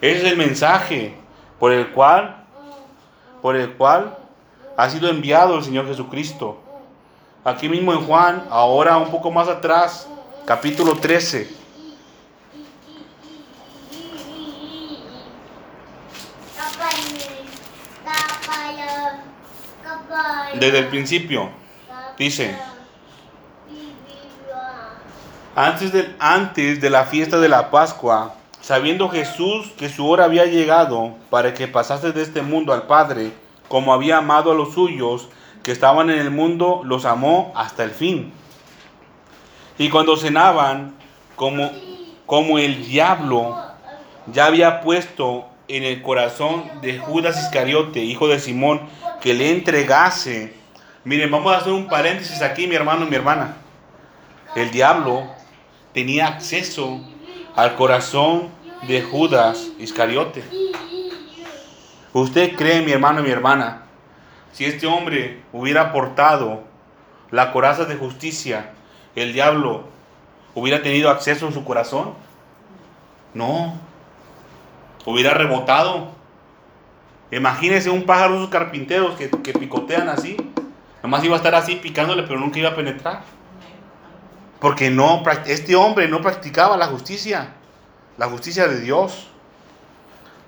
[0.01, 1.15] Ese es el mensaje
[1.57, 2.43] por el cual,
[3.41, 4.17] por el cual
[4.75, 6.61] ha sido enviado el Señor Jesucristo.
[7.43, 10.07] Aquí mismo en Juan, ahora un poco más atrás,
[10.45, 11.49] capítulo 13.
[20.59, 21.49] Desde el principio,
[22.15, 22.55] dice,
[25.55, 30.45] antes de, antes de la fiesta de la Pascua, sabiendo Jesús que su hora había
[30.45, 33.31] llegado para que pasase de este mundo al Padre,
[33.67, 35.29] como había amado a los suyos
[35.63, 38.33] que estaban en el mundo, los amó hasta el fin.
[39.77, 40.95] Y cuando cenaban,
[41.35, 41.71] como,
[42.25, 43.57] como el diablo
[44.27, 48.81] ya había puesto en el corazón de Judas Iscariote, hijo de Simón,
[49.21, 50.53] que le entregase.
[51.03, 53.55] Miren, vamos a hacer un paréntesis aquí, mi hermano y mi hermana.
[54.55, 55.23] El diablo
[55.93, 56.99] tenía acceso
[57.55, 58.49] al corazón
[58.87, 60.43] de Judas Iscariote.
[62.13, 63.83] ¿Usted cree, mi hermano y mi hermana,
[64.51, 66.63] si este hombre hubiera portado
[67.29, 68.71] la coraza de justicia,
[69.15, 69.85] el diablo
[70.53, 72.13] hubiera tenido acceso a su corazón?
[73.33, 73.79] No.
[75.05, 76.11] Hubiera rebotado.
[77.31, 80.35] Imagínese un pájaro, esos carpinteros que, que picotean así.
[81.01, 83.21] Nomás iba a estar así picándole, pero nunca iba a penetrar.
[84.59, 87.53] Porque no, este hombre no practicaba la justicia,
[88.17, 89.27] la justicia de Dios.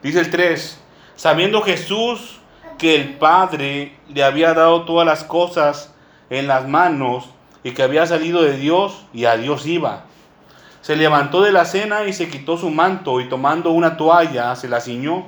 [0.03, 0.77] Dice el 3,
[1.15, 2.39] sabiendo Jesús
[2.83, 5.93] que el Padre le había dado todas las cosas
[6.29, 7.29] en las manos
[7.63, 10.03] y que había salido de Dios y a Dios iba.
[10.81, 14.67] Se levantó de la cena y se quitó su manto y tomando una toalla se
[14.67, 15.27] la ciñó.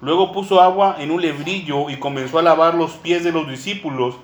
[0.00, 4.14] Luego puso agua en un lebrillo y comenzó a lavar los pies de los discípulos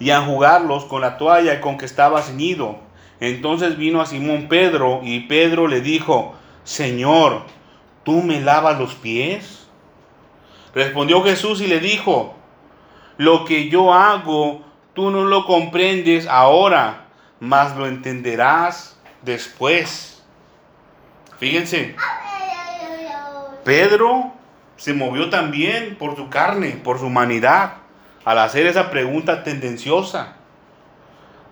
[0.00, 2.78] y a enjugarlos con la toalla con que estaba ceñido.
[3.20, 6.32] Entonces vino a Simón Pedro y Pedro le dijo,
[6.64, 7.42] Señor,
[8.04, 9.65] ¿tú me lavas los pies?
[10.76, 12.34] Respondió Jesús y le dijo,
[13.16, 14.60] lo que yo hago,
[14.92, 17.06] tú no lo comprendes ahora,
[17.40, 20.22] mas lo entenderás después.
[21.38, 21.96] Fíjense,
[23.64, 24.34] Pedro
[24.76, 27.76] se movió también por su carne, por su humanidad,
[28.26, 30.34] al hacer esa pregunta tendenciosa.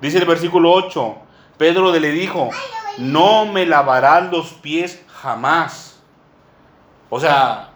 [0.03, 1.17] Dice el versículo 8,
[1.57, 2.51] Pedro le dijo,
[2.99, 5.99] no me lavarás los pies jamás.
[7.09, 7.71] O sea,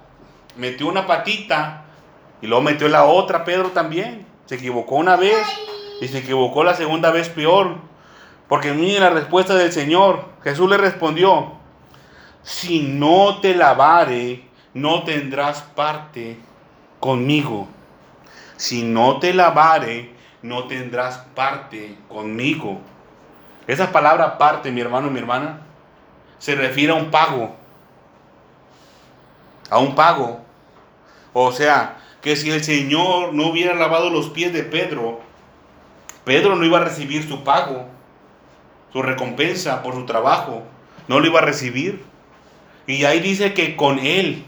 [0.59, 1.85] metió una patita
[2.43, 4.27] y luego metió la otra Pedro también.
[4.45, 5.47] Se equivocó una vez
[6.01, 7.77] y se equivocó la segunda vez peor.
[8.49, 10.25] Porque mire la respuesta del Señor.
[10.43, 11.53] Jesús le respondió,
[12.43, 14.45] si no te lavare,
[14.75, 16.39] no tendrás parte
[17.01, 17.69] conmigo.
[18.57, 22.81] Si no te lavare, no tendrás parte conmigo.
[23.67, 25.61] Esa palabra parte, mi hermano, mi hermana,
[26.39, 27.55] se refiere a un pago.
[29.69, 30.48] A un pago.
[31.41, 35.21] O sea, que si el Señor no hubiera lavado los pies de Pedro,
[36.25, 37.87] Pedro no iba a recibir su pago,
[38.93, 40.65] su recompensa por su trabajo.
[41.07, 42.03] No lo iba a recibir.
[42.89, 44.43] Y ahí dice que con él,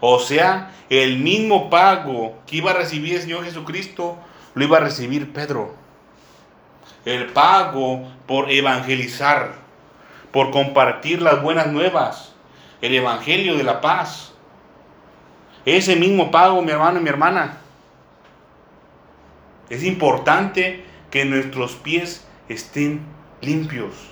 [0.00, 4.16] o sea, el mismo pago que iba a recibir el Señor Jesucristo,
[4.54, 5.74] lo iba a recibir Pedro.
[7.04, 9.52] El pago por evangelizar,
[10.32, 12.32] por compartir las buenas nuevas,
[12.80, 14.29] el evangelio de la paz.
[15.64, 17.58] Ese mismo pago, mi hermano y mi hermana.
[19.68, 23.00] Es importante que nuestros pies estén
[23.40, 24.10] limpios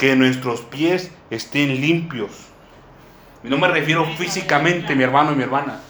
[0.00, 2.30] que nuestros pies estén limpios.
[3.42, 5.80] No me refiero físicamente, mi hermano y mi hermana,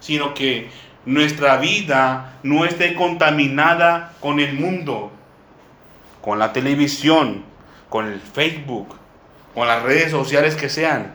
[0.00, 0.68] sino que
[1.06, 5.12] nuestra vida no esté contaminada con el mundo,
[6.20, 7.44] con la televisión,
[7.88, 8.96] con el Facebook,
[9.54, 11.12] con las redes sociales que sean,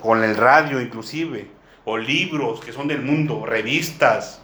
[0.00, 1.50] con el radio inclusive,
[1.84, 4.42] o libros que son del mundo, revistas.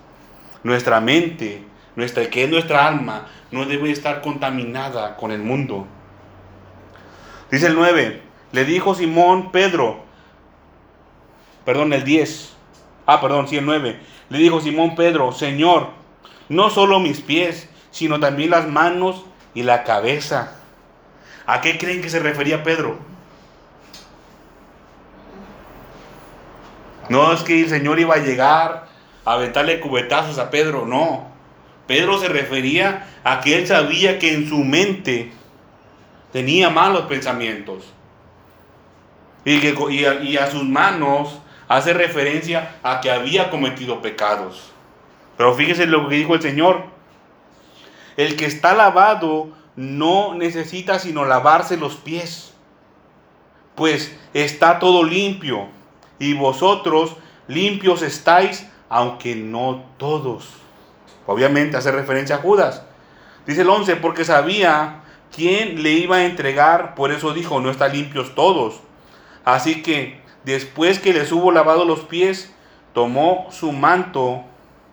[0.62, 1.62] Nuestra mente,
[1.94, 5.86] nuestra, que es nuestra alma, no debe estar contaminada con el mundo.
[7.50, 10.04] Dice el 9, le dijo Simón Pedro,
[11.64, 12.54] perdón, el 10,
[13.06, 14.00] ah, perdón, sí, el 9,
[14.30, 15.90] le dijo Simón Pedro, Señor,
[16.48, 19.24] no solo mis pies, sino también las manos
[19.54, 20.56] y la cabeza.
[21.46, 22.98] ¿A qué creen que se refería Pedro?
[27.08, 28.86] No es que el Señor iba a llegar
[29.24, 31.32] a aventarle cubetazos a Pedro, no.
[31.86, 35.32] Pedro se refería a que él sabía que en su mente
[36.32, 37.84] tenía malos pensamientos.
[39.44, 39.74] Y, que,
[40.22, 41.38] y, a, sus manos
[41.68, 44.72] hace referencia a que había cometido pecados.
[45.36, 46.84] Pero fíjese lo que dijo el Señor.
[48.16, 52.54] El que está lavado no necesita sino lavarse los pies,
[53.74, 55.68] pues está todo limpio.
[56.18, 57.16] Y vosotros
[57.48, 60.48] limpios estáis, aunque no todos.
[61.26, 62.84] Obviamente hace referencia a Judas.
[63.46, 65.02] Dice el 11, porque sabía
[65.34, 68.80] quién le iba a entregar, por eso dijo, no están limpios todos.
[69.44, 72.54] Así que después que les hubo lavado los pies,
[72.92, 74.42] tomó su manto,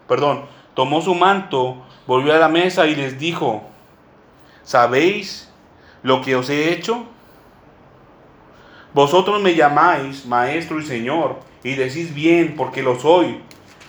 [0.08, 3.64] perdón, tomó su manto, volvió a la mesa y les dijo,
[4.64, 5.50] ¿sabéis
[6.04, 7.06] lo que os he hecho?
[8.94, 13.40] Vosotros me llamáis maestro y señor, y decís bien porque lo soy.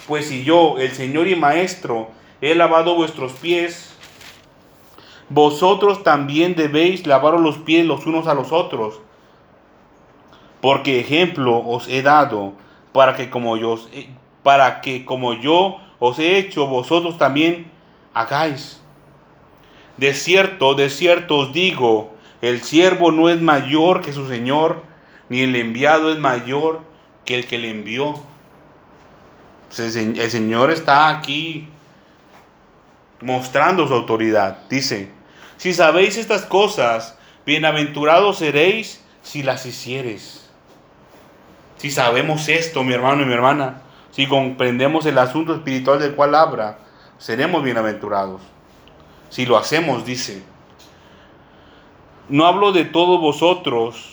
[0.07, 3.95] Pues si yo, el señor y maestro, he lavado vuestros pies,
[5.29, 9.01] vosotros también debéis lavaros los pies los unos a los otros.
[10.61, 12.53] Porque ejemplo os he dado
[12.93, 13.77] para que como yo,
[14.43, 17.71] para que como yo os he hecho, vosotros también
[18.15, 18.81] hagáis.
[19.97, 24.83] De cierto, de cierto os digo, el siervo no es mayor que su Señor,
[25.33, 26.83] ni el enviado es mayor
[27.25, 28.21] que el que le envió.
[29.79, 31.71] El Señor está aquí
[33.23, 34.59] mostrando su autoridad.
[34.69, 35.11] Dice,
[35.57, 37.17] si sabéis estas cosas,
[37.47, 40.51] bienaventurados seréis si las hicieres.
[41.79, 43.81] Si sabemos esto, mi hermano y mi hermana,
[44.11, 46.77] si comprendemos el asunto espiritual del cual habla,
[47.17, 48.43] seremos bienaventurados.
[49.31, 50.43] Si lo hacemos, dice.
[52.29, 54.12] No hablo de todos vosotros,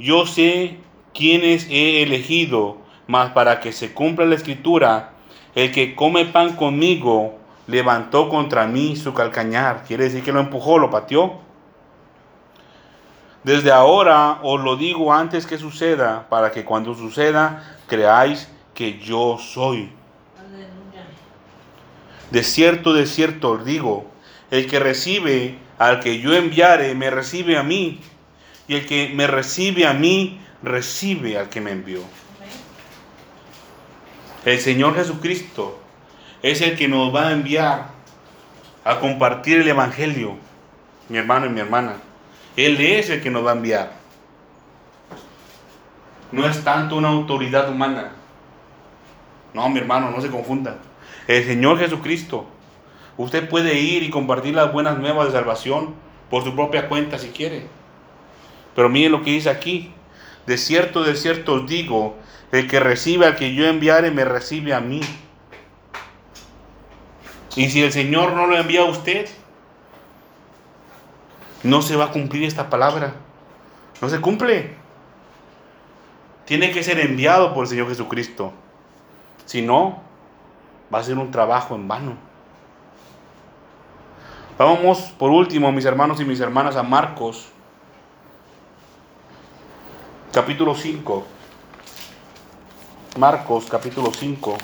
[0.00, 0.78] yo sé
[1.14, 5.12] quiénes he elegido, mas para que se cumpla la escritura,
[5.54, 9.84] el que come pan conmigo, levantó contra mí su calcañar.
[9.86, 11.40] Quiere decir que lo empujó, lo pateó.
[13.42, 19.38] Desde ahora os lo digo antes que suceda, para que cuando suceda creáis que yo
[19.38, 19.90] soy.
[22.30, 24.06] De cierto, de cierto os digo,
[24.50, 28.00] el que recibe al que yo enviare, me recibe a mí.
[28.70, 32.02] Y el que me recibe a mí, recibe al que me envió.
[34.44, 35.80] El Señor Jesucristo
[36.40, 37.88] es el que nos va a enviar
[38.84, 40.36] a compartir el Evangelio,
[41.08, 41.96] mi hermano y mi hermana.
[42.56, 43.92] Él es el que nos va a enviar.
[46.30, 48.12] No es tanto una autoridad humana.
[49.52, 50.78] No, mi hermano, no se confunda.
[51.26, 52.46] El Señor Jesucristo.
[53.16, 55.96] Usted puede ir y compartir las buenas nuevas de salvación
[56.30, 57.79] por su propia cuenta si quiere.
[58.80, 59.92] Pero miren lo que dice aquí.
[60.46, 62.16] De cierto, de cierto os digo,
[62.50, 65.02] el que recibe al que yo enviare, me recibe a mí.
[67.56, 69.28] Y si el Señor no lo envía a usted,
[71.62, 73.16] no se va a cumplir esta palabra.
[74.00, 74.76] No se cumple.
[76.46, 78.54] Tiene que ser enviado por el Señor Jesucristo.
[79.44, 80.00] Si no,
[80.90, 82.16] va a ser un trabajo en vano.
[84.56, 87.52] Vamos por último, mis hermanos y mis hermanas, a Marcos,
[90.32, 91.24] capítulo 5.
[93.18, 94.56] Marcos capítulo 5.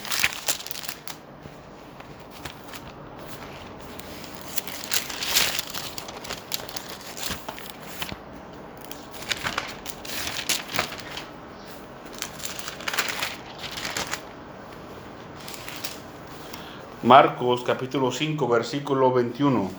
[17.03, 19.71] Marcos capítulo 5 versículo 21.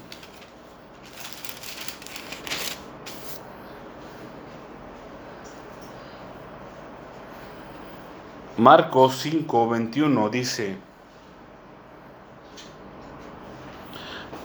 [8.57, 10.77] Marcos 5, 21 dice,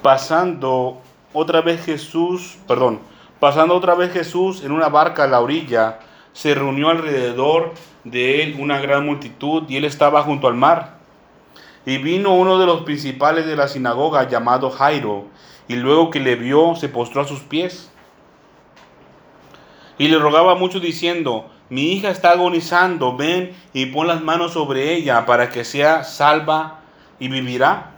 [0.02, 1.00] pasando
[1.32, 3.00] otra vez Jesús, perdón,
[3.40, 6.00] pasando otra vez Jesús en una barca a la orilla,
[6.34, 7.72] se reunió alrededor
[8.04, 10.98] de él una gran multitud y él estaba junto al mar.
[11.86, 15.24] Y vino uno de los principales de la sinagoga llamado Jairo,
[15.68, 17.90] y luego que le vio se postró a sus pies.
[19.96, 24.92] Y le rogaba mucho diciendo, mi hija está agonizando, ven y pon las manos sobre
[24.92, 26.80] ella para que sea salva
[27.18, 27.92] y vivirá.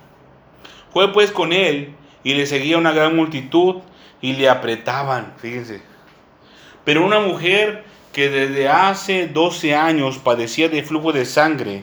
[0.93, 3.79] Fue pues con él y le seguía una gran multitud
[4.21, 5.83] y le apretaban, fíjense.
[6.85, 11.83] Pero una mujer que desde hace 12 años padecía de flujo de sangre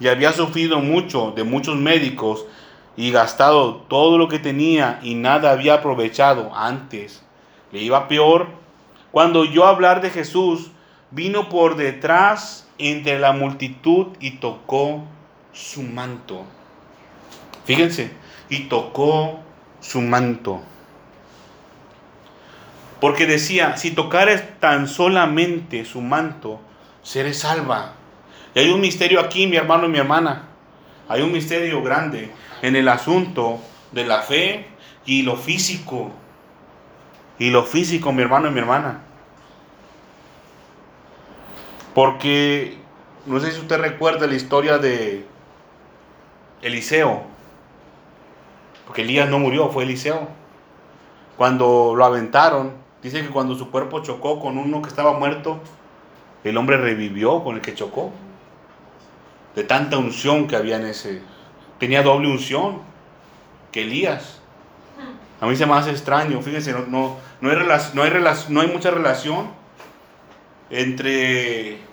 [0.00, 2.46] y había sufrido mucho de muchos médicos
[2.96, 7.22] y gastado todo lo que tenía y nada había aprovechado antes,
[7.72, 8.46] le iba peor,
[9.12, 10.70] cuando oyó hablar de Jesús,
[11.16, 15.02] vino por detrás entre la multitud y tocó
[15.54, 16.44] su manto.
[17.64, 18.10] Fíjense,
[18.50, 19.40] y tocó
[19.80, 20.60] su manto.
[23.00, 26.60] Porque decía, si tocares tan solamente su manto,
[27.02, 27.94] seré salva.
[28.54, 30.48] Y hay un misterio aquí, mi hermano y mi hermana.
[31.08, 33.58] Hay un misterio grande en el asunto
[33.92, 34.66] de la fe
[35.06, 36.10] y lo físico.
[37.38, 39.05] Y lo físico, mi hermano y mi hermana.
[41.96, 42.76] Porque
[43.24, 45.24] no sé si usted recuerda la historia de
[46.60, 47.22] Eliseo.
[48.84, 50.28] Porque Elías no murió, fue Eliseo.
[51.38, 55.58] Cuando lo aventaron, dice que cuando su cuerpo chocó con uno que estaba muerto,
[56.44, 58.12] el hombre revivió con el que chocó.
[59.54, 61.22] De tanta unción que había en ese.
[61.78, 62.82] Tenía doble unción
[63.72, 64.42] que Elías.
[65.40, 67.56] A mí se me hace extraño, fíjense, no, no, no, hay,
[67.94, 68.12] no, hay,
[68.50, 69.48] no hay mucha relación
[70.68, 71.85] entre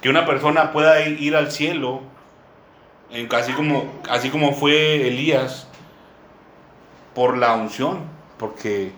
[0.00, 2.02] que una persona pueda ir al cielo,
[3.30, 3.92] así como,
[4.30, 5.66] como fue Elías,
[7.14, 8.00] por la unción,
[8.38, 8.92] porque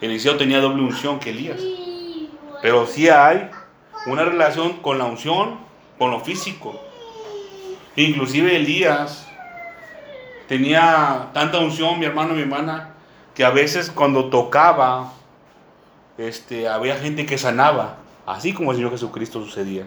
[0.00, 1.60] Eliseo tenía doble unción que Elías.
[2.62, 3.50] Pero sí hay
[4.06, 5.58] una relación con la unción,
[5.98, 6.80] con lo físico.
[7.96, 9.28] Inclusive Elías
[10.48, 12.94] tenía tanta unción, mi hermano y mi hermana,
[13.34, 15.12] que a veces cuando tocaba,
[16.16, 19.84] este, había gente que sanaba, así como el Señor Jesucristo sucedía.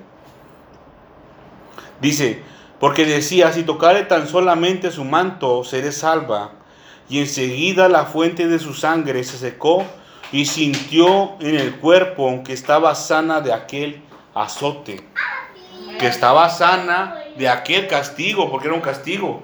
[2.01, 2.41] Dice,
[2.79, 6.51] porque decía, si tocare tan solamente su manto, seré salva.
[7.09, 9.85] Y enseguida la fuente de su sangre se secó
[10.31, 14.01] y sintió en el cuerpo que estaba sana de aquel
[14.33, 15.01] azote,
[15.99, 19.41] que estaba sana de aquel castigo, porque era un castigo,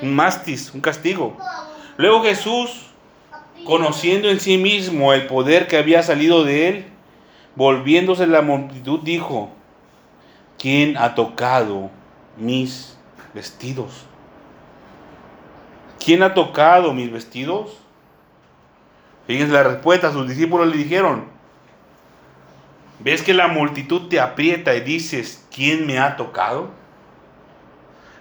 [0.00, 1.36] un mastis, un castigo.
[1.96, 2.86] Luego Jesús,
[3.64, 6.84] conociendo en sí mismo el poder que había salido de él,
[7.56, 9.50] volviéndose la multitud, dijo,
[10.58, 11.90] ¿quién ha tocado
[12.36, 12.96] mis
[13.34, 14.06] vestidos?
[16.06, 17.76] ¿quién ha tocado mis vestidos?
[19.26, 21.24] Fíjense la respuesta, sus discípulos le dijeron,
[23.00, 26.68] ¿ves que la multitud te aprieta y dices, ¿quién me ha tocado?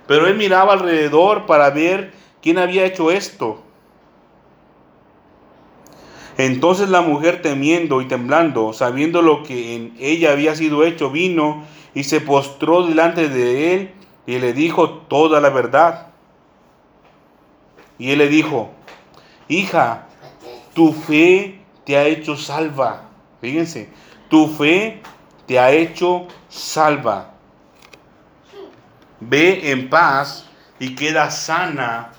[0.07, 2.11] Pero él miraba alrededor para ver
[2.41, 3.61] quién había hecho esto.
[6.37, 11.63] Entonces la mujer temiendo y temblando, sabiendo lo que en ella había sido hecho, vino
[11.93, 13.93] y se postró delante de él
[14.25, 16.07] y le dijo toda la verdad.
[17.97, 18.71] Y él le dijo,
[19.47, 20.07] hija,
[20.73, 23.03] tu fe te ha hecho salva.
[23.39, 23.89] Fíjense,
[24.29, 25.01] tu fe
[25.45, 27.31] te ha hecho salva.
[29.21, 32.11] Ve en paz y queda sana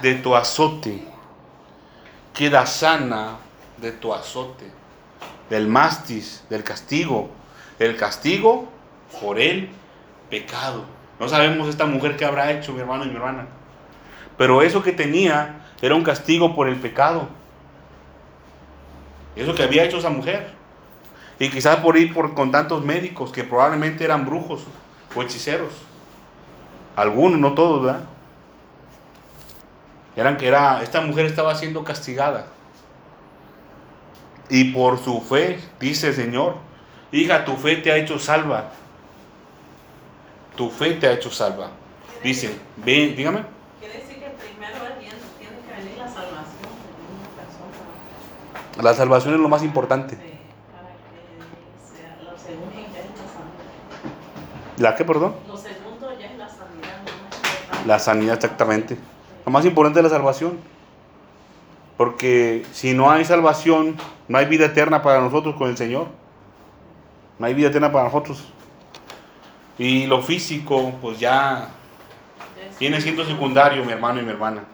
[0.00, 1.02] de tu azote.
[2.32, 3.38] Queda sana
[3.78, 4.64] de tu azote,
[5.50, 7.30] del mastis, del castigo.
[7.78, 8.68] El castigo
[9.20, 9.70] por el
[10.30, 10.84] pecado.
[11.18, 13.46] No sabemos esta mujer qué habrá hecho, mi hermano y mi hermana.
[14.36, 17.28] Pero eso que tenía era un castigo por el pecado.
[19.36, 20.52] Eso que había hecho esa mujer.
[21.38, 24.64] Y quizás por ir por, con tantos médicos que probablemente eran brujos
[25.14, 25.72] o hechiceros.
[26.96, 28.04] Algunos, no todos, ¿verdad?
[30.16, 32.46] Eran que era, esta mujer estaba siendo castigada.
[34.54, 36.54] Y por su fe, dice el Señor,
[37.10, 38.70] hija, tu fe te ha hecho salva.
[40.54, 41.70] Tu fe te ha hecho salva.
[42.22, 43.42] Dice, ven, dígame.
[43.80, 46.78] Quiere decir que primero tiene que venir la salvación de
[47.18, 48.84] una persona.
[48.84, 50.14] La salvación es lo más importante.
[50.14, 50.20] La
[52.38, 52.62] sanidad.
[54.78, 55.34] ¿La qué, perdón?
[55.48, 57.00] Lo segundo ya es la sanidad.
[57.86, 58.96] La sanidad, exactamente.
[59.44, 60.60] Lo más importante es la salvación.
[61.96, 63.96] Porque si no hay salvación,
[64.28, 66.08] no hay vida eterna para nosotros con el Señor.
[67.38, 68.44] No hay vida eterna para nosotros.
[69.78, 71.68] Y lo físico, pues ya
[72.78, 74.64] viene siendo secundario, mi hermano y mi hermana.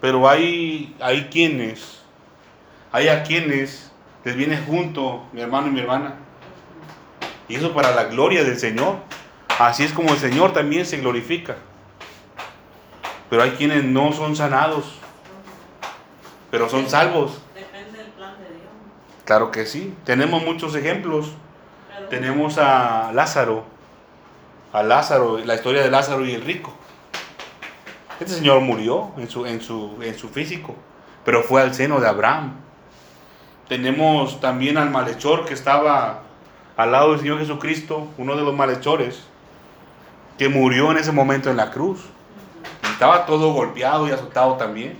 [0.00, 2.02] Pero hay, hay quienes,
[2.92, 3.90] hay a quienes
[4.24, 6.16] les viene junto, mi hermano y mi hermana.
[7.48, 8.96] Y eso para la gloria del Señor.
[9.58, 11.56] Así es como el Señor también se glorifica.
[13.30, 14.98] Pero hay quienes no son sanados,
[16.56, 17.38] pero son salvos.
[17.54, 18.64] Depende del plan de Dios.
[19.26, 19.94] Claro que sí.
[20.06, 21.32] Tenemos muchos ejemplos.
[21.94, 23.64] Pero- Tenemos a Lázaro,
[24.72, 26.72] a Lázaro, la historia de Lázaro y el rico.
[28.18, 30.74] Este señor murió en su, en su, en su físico,
[31.26, 32.54] pero fue al seno de Abraham.
[33.68, 36.22] Tenemos también al malhechor que estaba
[36.78, 39.24] al lado del Señor Jesucristo, uno de los malhechores,
[40.38, 42.00] que murió en ese momento en la cruz.
[42.92, 44.96] Estaba todo golpeado y azotado también.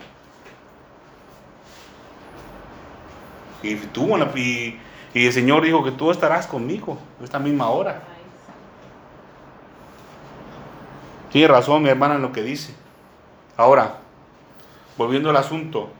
[3.62, 4.78] Y, una- y,
[5.14, 8.02] y el Señor dijo que tú estarás conmigo esta misma hora.
[11.32, 12.74] Tiene razón mi hermana en lo que dice.
[13.56, 13.96] Ahora,
[14.96, 15.90] volviendo al asunto,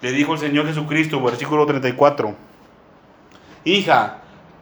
[0.00, 2.34] le dijo el Señor Jesucristo, versículo 34,
[3.64, 4.18] hija,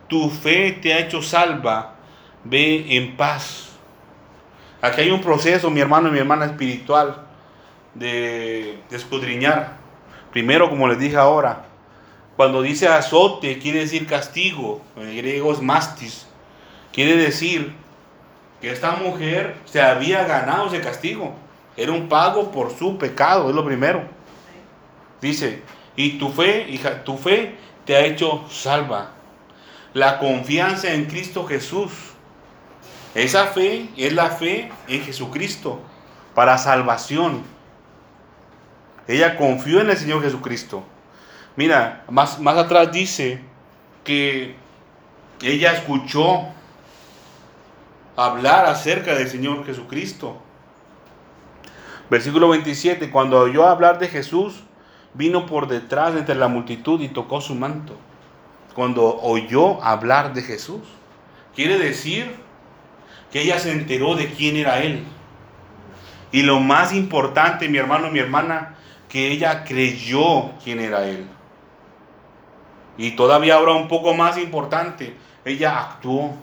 [0.08, 1.94] tu fe te ha hecho salva,
[2.44, 3.70] ve en paz.
[4.80, 7.22] Aquí hay un proceso, mi hermano y mi hermana espiritual,
[7.94, 9.76] de escudriñar.
[10.32, 11.64] Primero, como les dije ahora,
[12.38, 16.24] cuando dice azote, quiere decir castigo, en griego es mastis,
[16.92, 17.74] quiere decir
[18.60, 21.34] que esta mujer se había ganado ese castigo.
[21.76, 24.04] Era un pago por su pecado, es lo primero.
[25.20, 25.64] Dice,
[25.96, 29.10] y tu fe, hija, tu fe te ha hecho salva.
[29.92, 31.90] La confianza en Cristo Jesús.
[33.16, 35.80] Esa fe es la fe en Jesucristo
[36.36, 37.42] para salvación.
[39.08, 40.84] Ella confió en el Señor Jesucristo.
[41.56, 43.40] Mira, más, más atrás dice
[44.04, 44.56] que
[45.42, 46.48] ella escuchó
[48.16, 50.36] hablar acerca del Señor Jesucristo.
[52.10, 54.64] Versículo 27, cuando oyó hablar de Jesús,
[55.14, 57.96] vino por detrás entre la multitud y tocó su manto.
[58.74, 60.80] Cuando oyó hablar de Jesús,
[61.54, 62.36] quiere decir
[63.30, 65.04] que ella se enteró de quién era Él.
[66.32, 68.74] Y lo más importante, mi hermano, mi hermana,
[69.08, 71.26] que ella creyó quién era Él.
[72.98, 76.34] Y todavía ahora un poco más importante, ella actuó.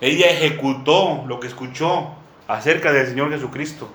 [0.00, 2.10] Ella ejecutó lo que escuchó
[2.46, 3.88] acerca del Señor Jesucristo.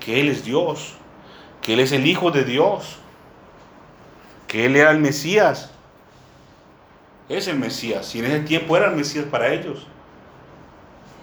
[0.00, 0.94] Que Él es Dios,
[1.60, 2.96] que Él es el Hijo de Dios,
[4.48, 5.70] que Él era el Mesías.
[7.28, 9.86] Es el Mesías, y en ese tiempo era el Mesías para ellos.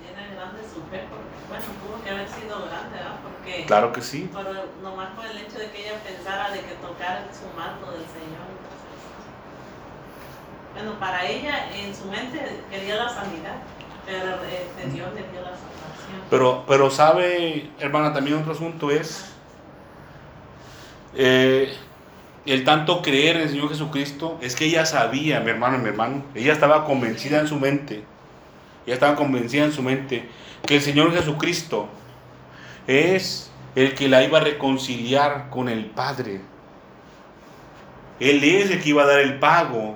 [0.02, 3.20] Y era grande su fe, porque, bueno, tuvo que haber sido grande, ¿verdad?
[3.22, 4.28] Porque, Claro que sí.
[4.34, 8.02] pero nomás por el hecho de que ella pensara de que tocara su manto del
[8.02, 8.50] Señor.
[8.50, 8.90] entonces,
[10.74, 13.58] bueno, para ella, en su mente, quería la sanidad,
[14.08, 16.22] Pero este, Dios le dio la salvación.
[16.32, 19.36] Pero, pero sabe, hermana, también otro asunto es
[21.14, 21.72] eh,
[22.48, 24.40] el tanto creer en el Señor Jesucristo.
[24.42, 28.04] Es que ella sabía, mi hermano, mi hermano, ella estaba convencida en su mente,
[28.88, 30.28] ella estaba convencida en su mente
[30.66, 31.88] que el Señor Jesucristo
[32.88, 36.42] es el que la iba a reconciliar con el Padre.
[38.20, 39.96] Él es el que iba a dar el pago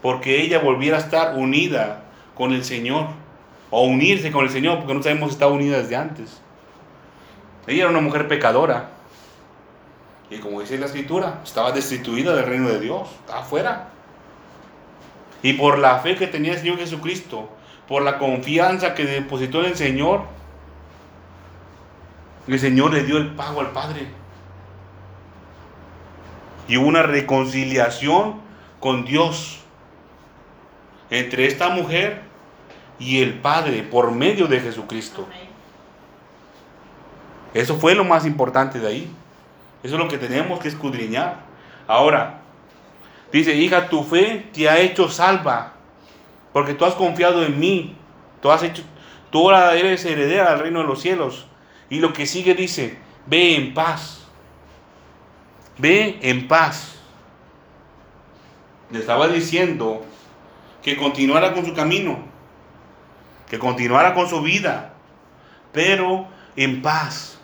[0.00, 2.04] porque ella volviera a estar unida
[2.34, 3.06] con el Señor
[3.70, 6.40] o unirse con el Señor porque no sabemos si estaba unida desde antes.
[7.66, 8.90] Ella era una mujer pecadora
[10.32, 13.88] y como dice la escritura, estaba destituida del reino de Dios, estaba afuera.
[15.42, 17.50] Y por la fe que tenía el Señor Jesucristo,
[17.86, 20.22] por la confianza que depositó en el Señor,
[22.48, 24.06] el Señor le dio el pago al Padre.
[26.68, 28.40] Y hubo una reconciliación
[28.80, 29.60] con Dios
[31.10, 32.22] entre esta mujer
[32.98, 35.26] y el Padre por medio de Jesucristo.
[37.54, 39.12] Eso fue lo más importante de ahí.
[39.82, 41.40] Eso es lo que tenemos que escudriñar.
[41.86, 42.40] Ahora,
[43.32, 45.74] dice, hija, tu fe te ha hecho salva,
[46.52, 47.96] porque tú has confiado en mí.
[48.40, 48.82] Tú has hecho,
[49.30, 51.46] tú ahora eres heredera al reino de los cielos.
[51.92, 54.22] Y lo que sigue dice, ve en paz.
[55.76, 56.96] Ve en paz.
[58.90, 60.02] Le estaba diciendo
[60.82, 62.18] que continuara con su camino,
[63.46, 64.94] que continuara con su vida,
[65.74, 67.38] pero en paz.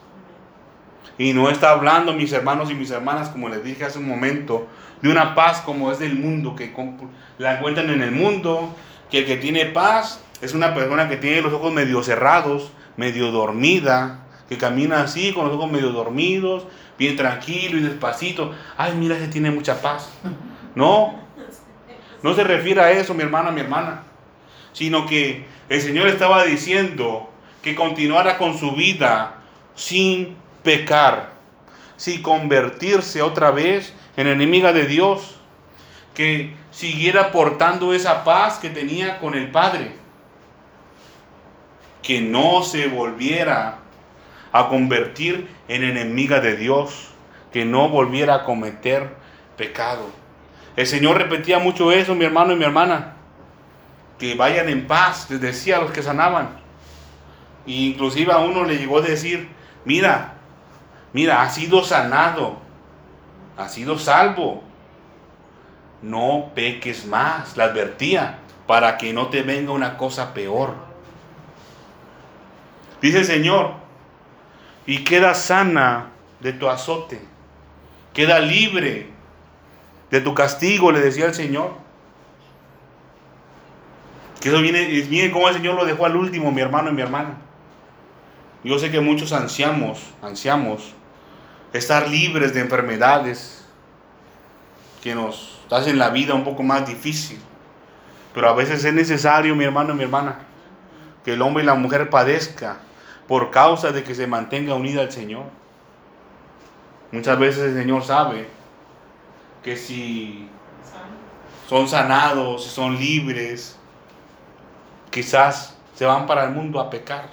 [1.19, 4.67] Y no está hablando, mis hermanos y mis hermanas, como les dije hace un momento,
[5.03, 6.73] de una paz como es del mundo, que
[7.37, 8.75] la encuentran en el mundo,
[9.11, 13.31] que el que tiene paz es una persona que tiene los ojos medio cerrados, medio
[13.31, 16.65] dormida, que camina así, con los ojos medio dormidos,
[16.99, 18.55] bien tranquilo y despacito.
[18.77, 20.11] Ay, mira, ese tiene mucha paz.
[20.75, 21.15] No,
[22.23, 24.03] no se refiere a eso, mi hermana, mi hermana,
[24.73, 27.31] sino que el Señor estaba diciendo
[27.63, 29.37] que continuara con su vida
[29.75, 31.33] sin pecar,
[31.97, 35.37] sin convertirse otra vez en enemiga de Dios,
[36.15, 39.93] que siguiera portando esa paz que tenía con el Padre,
[42.03, 43.79] que no se volviera
[44.53, 47.09] a convertir en enemiga de Dios,
[47.53, 49.17] que no volviera a cometer
[49.57, 50.07] pecado.
[50.77, 53.15] El Señor repetía mucho eso, mi hermano y mi hermana,
[54.19, 56.61] que vayan en paz, les decía a los que sanaban.
[57.67, 59.49] E inclusive a uno le llegó a decir,
[59.85, 60.35] mira,
[61.13, 62.59] mira, has sido sanado,
[63.57, 64.63] has sido salvo.
[66.01, 70.75] No peques más, le advertía, para que no te venga una cosa peor.
[73.01, 73.73] Dice el Señor,
[74.89, 76.07] y queda sana
[76.41, 77.21] de tu azote,
[78.15, 79.11] queda libre
[80.11, 81.73] de tu castigo, le decía el Señor.
[84.41, 87.03] Que eso viene, miren cómo el Señor lo dejó al último, mi hermano y mi
[87.03, 87.35] hermana.
[88.65, 90.95] Yo sé que muchos ansiamos, ansiamos
[91.75, 93.67] estar libres de enfermedades
[95.03, 97.39] que nos hacen la vida un poco más difícil.
[98.33, 100.39] Pero a veces es necesario, mi hermano y mi hermana,
[101.27, 102.79] que el hombre y la mujer padezca
[103.29, 105.45] por causa de que se mantenga unida al Señor.
[107.13, 108.49] Muchas veces el Señor sabe
[109.63, 110.49] que si
[111.69, 113.79] son sanados, si son libres,
[115.11, 117.29] quizás se van para el mundo a pecar.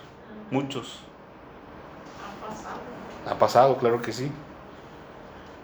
[0.51, 0.99] Muchos.
[2.19, 2.79] Ha pasado.
[3.27, 4.31] Ha pasado, claro que sí.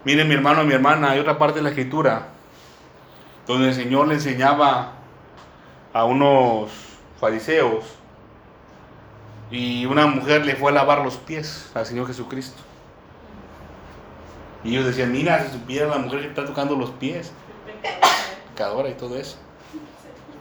[0.04, 2.28] Miren, mi hermano, mi hermana, hay otra parte de la escritura
[3.46, 4.92] donde el Señor le enseñaba
[5.92, 6.70] a unos
[7.20, 8.01] fariseos
[9.52, 12.60] y una mujer le fue a lavar los pies al Señor Jesucristo.
[14.64, 17.32] Y ellos decían, mira, si supiera la mujer que está tocando los pies,
[18.48, 19.36] pecadora y todo eso.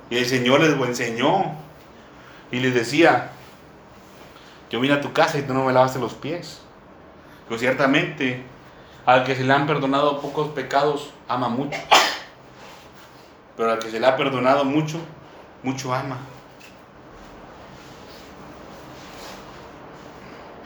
[0.10, 1.56] Y el Señor les enseñó
[2.52, 3.32] y les decía,
[4.70, 6.62] yo vine a tu casa y tú no me lavaste los pies.
[7.50, 8.44] Pero ciertamente,
[9.06, 11.78] al que se le han perdonado pocos pecados, ama mucho.
[13.58, 15.00] Pero al que se le ha perdonado mucho,
[15.64, 16.18] mucho ama.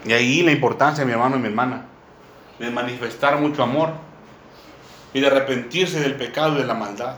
[0.06, 1.86] Y ahí la importancia, mi hermano y mi hermana,
[2.60, 3.90] de manifestar mucho amor
[5.14, 7.16] y de arrepentirse del pecado y de la maldad.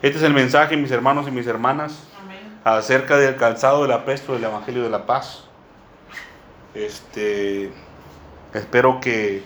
[0.00, 2.58] Este es el mensaje, mis hermanos y mis hermanas, Amén.
[2.64, 5.44] acerca del calzado del apresto del Evangelio de la Paz.
[6.74, 7.70] Este,
[8.54, 9.42] espero que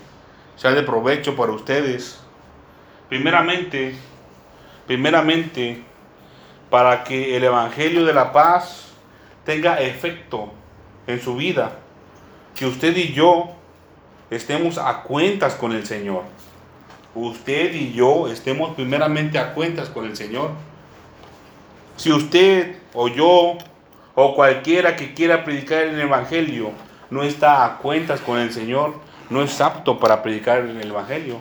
[0.56, 2.20] sea de provecho para ustedes.
[3.08, 3.96] Primeramente,
[4.86, 5.82] primeramente,
[6.70, 8.92] para que el Evangelio de la Paz
[9.44, 10.52] tenga efecto
[11.06, 11.79] en su vida,
[12.60, 13.48] que usted y yo
[14.30, 16.24] estemos a cuentas con el Señor.
[17.14, 20.50] Usted y yo estemos primeramente a cuentas con el Señor.
[21.96, 23.56] Si usted o yo
[24.14, 26.72] o cualquiera que quiera predicar el Evangelio
[27.08, 28.92] no está a cuentas con el Señor,
[29.30, 31.40] no es apto para predicar el Evangelio.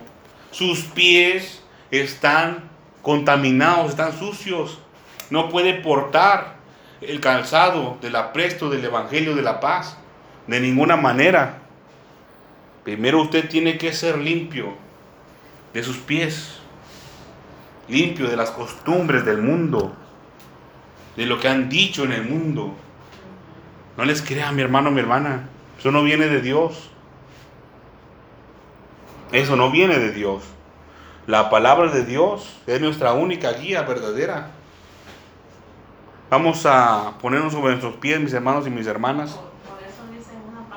[0.51, 1.61] Sus pies
[1.91, 2.69] están
[3.01, 4.79] contaminados, están sucios.
[5.29, 6.55] No puede portar
[7.01, 9.98] el calzado del apresto del Evangelio de la paz.
[10.49, 11.59] De ninguna manera.
[12.83, 14.73] Primero usted tiene que ser limpio
[15.73, 16.57] de sus pies.
[17.87, 19.93] Limpio de las costumbres del mundo.
[21.15, 22.73] De lo que han dicho en el mundo.
[23.95, 25.47] No les crea, mi hermano, mi hermana.
[25.77, 26.89] Eso no viene de Dios.
[29.31, 30.41] Eso no viene de Dios.
[31.27, 34.49] La palabra de Dios es nuestra única guía verdadera.
[36.31, 39.39] Vamos a ponernos sobre nuestros pies, mis hermanos y mis hermanas.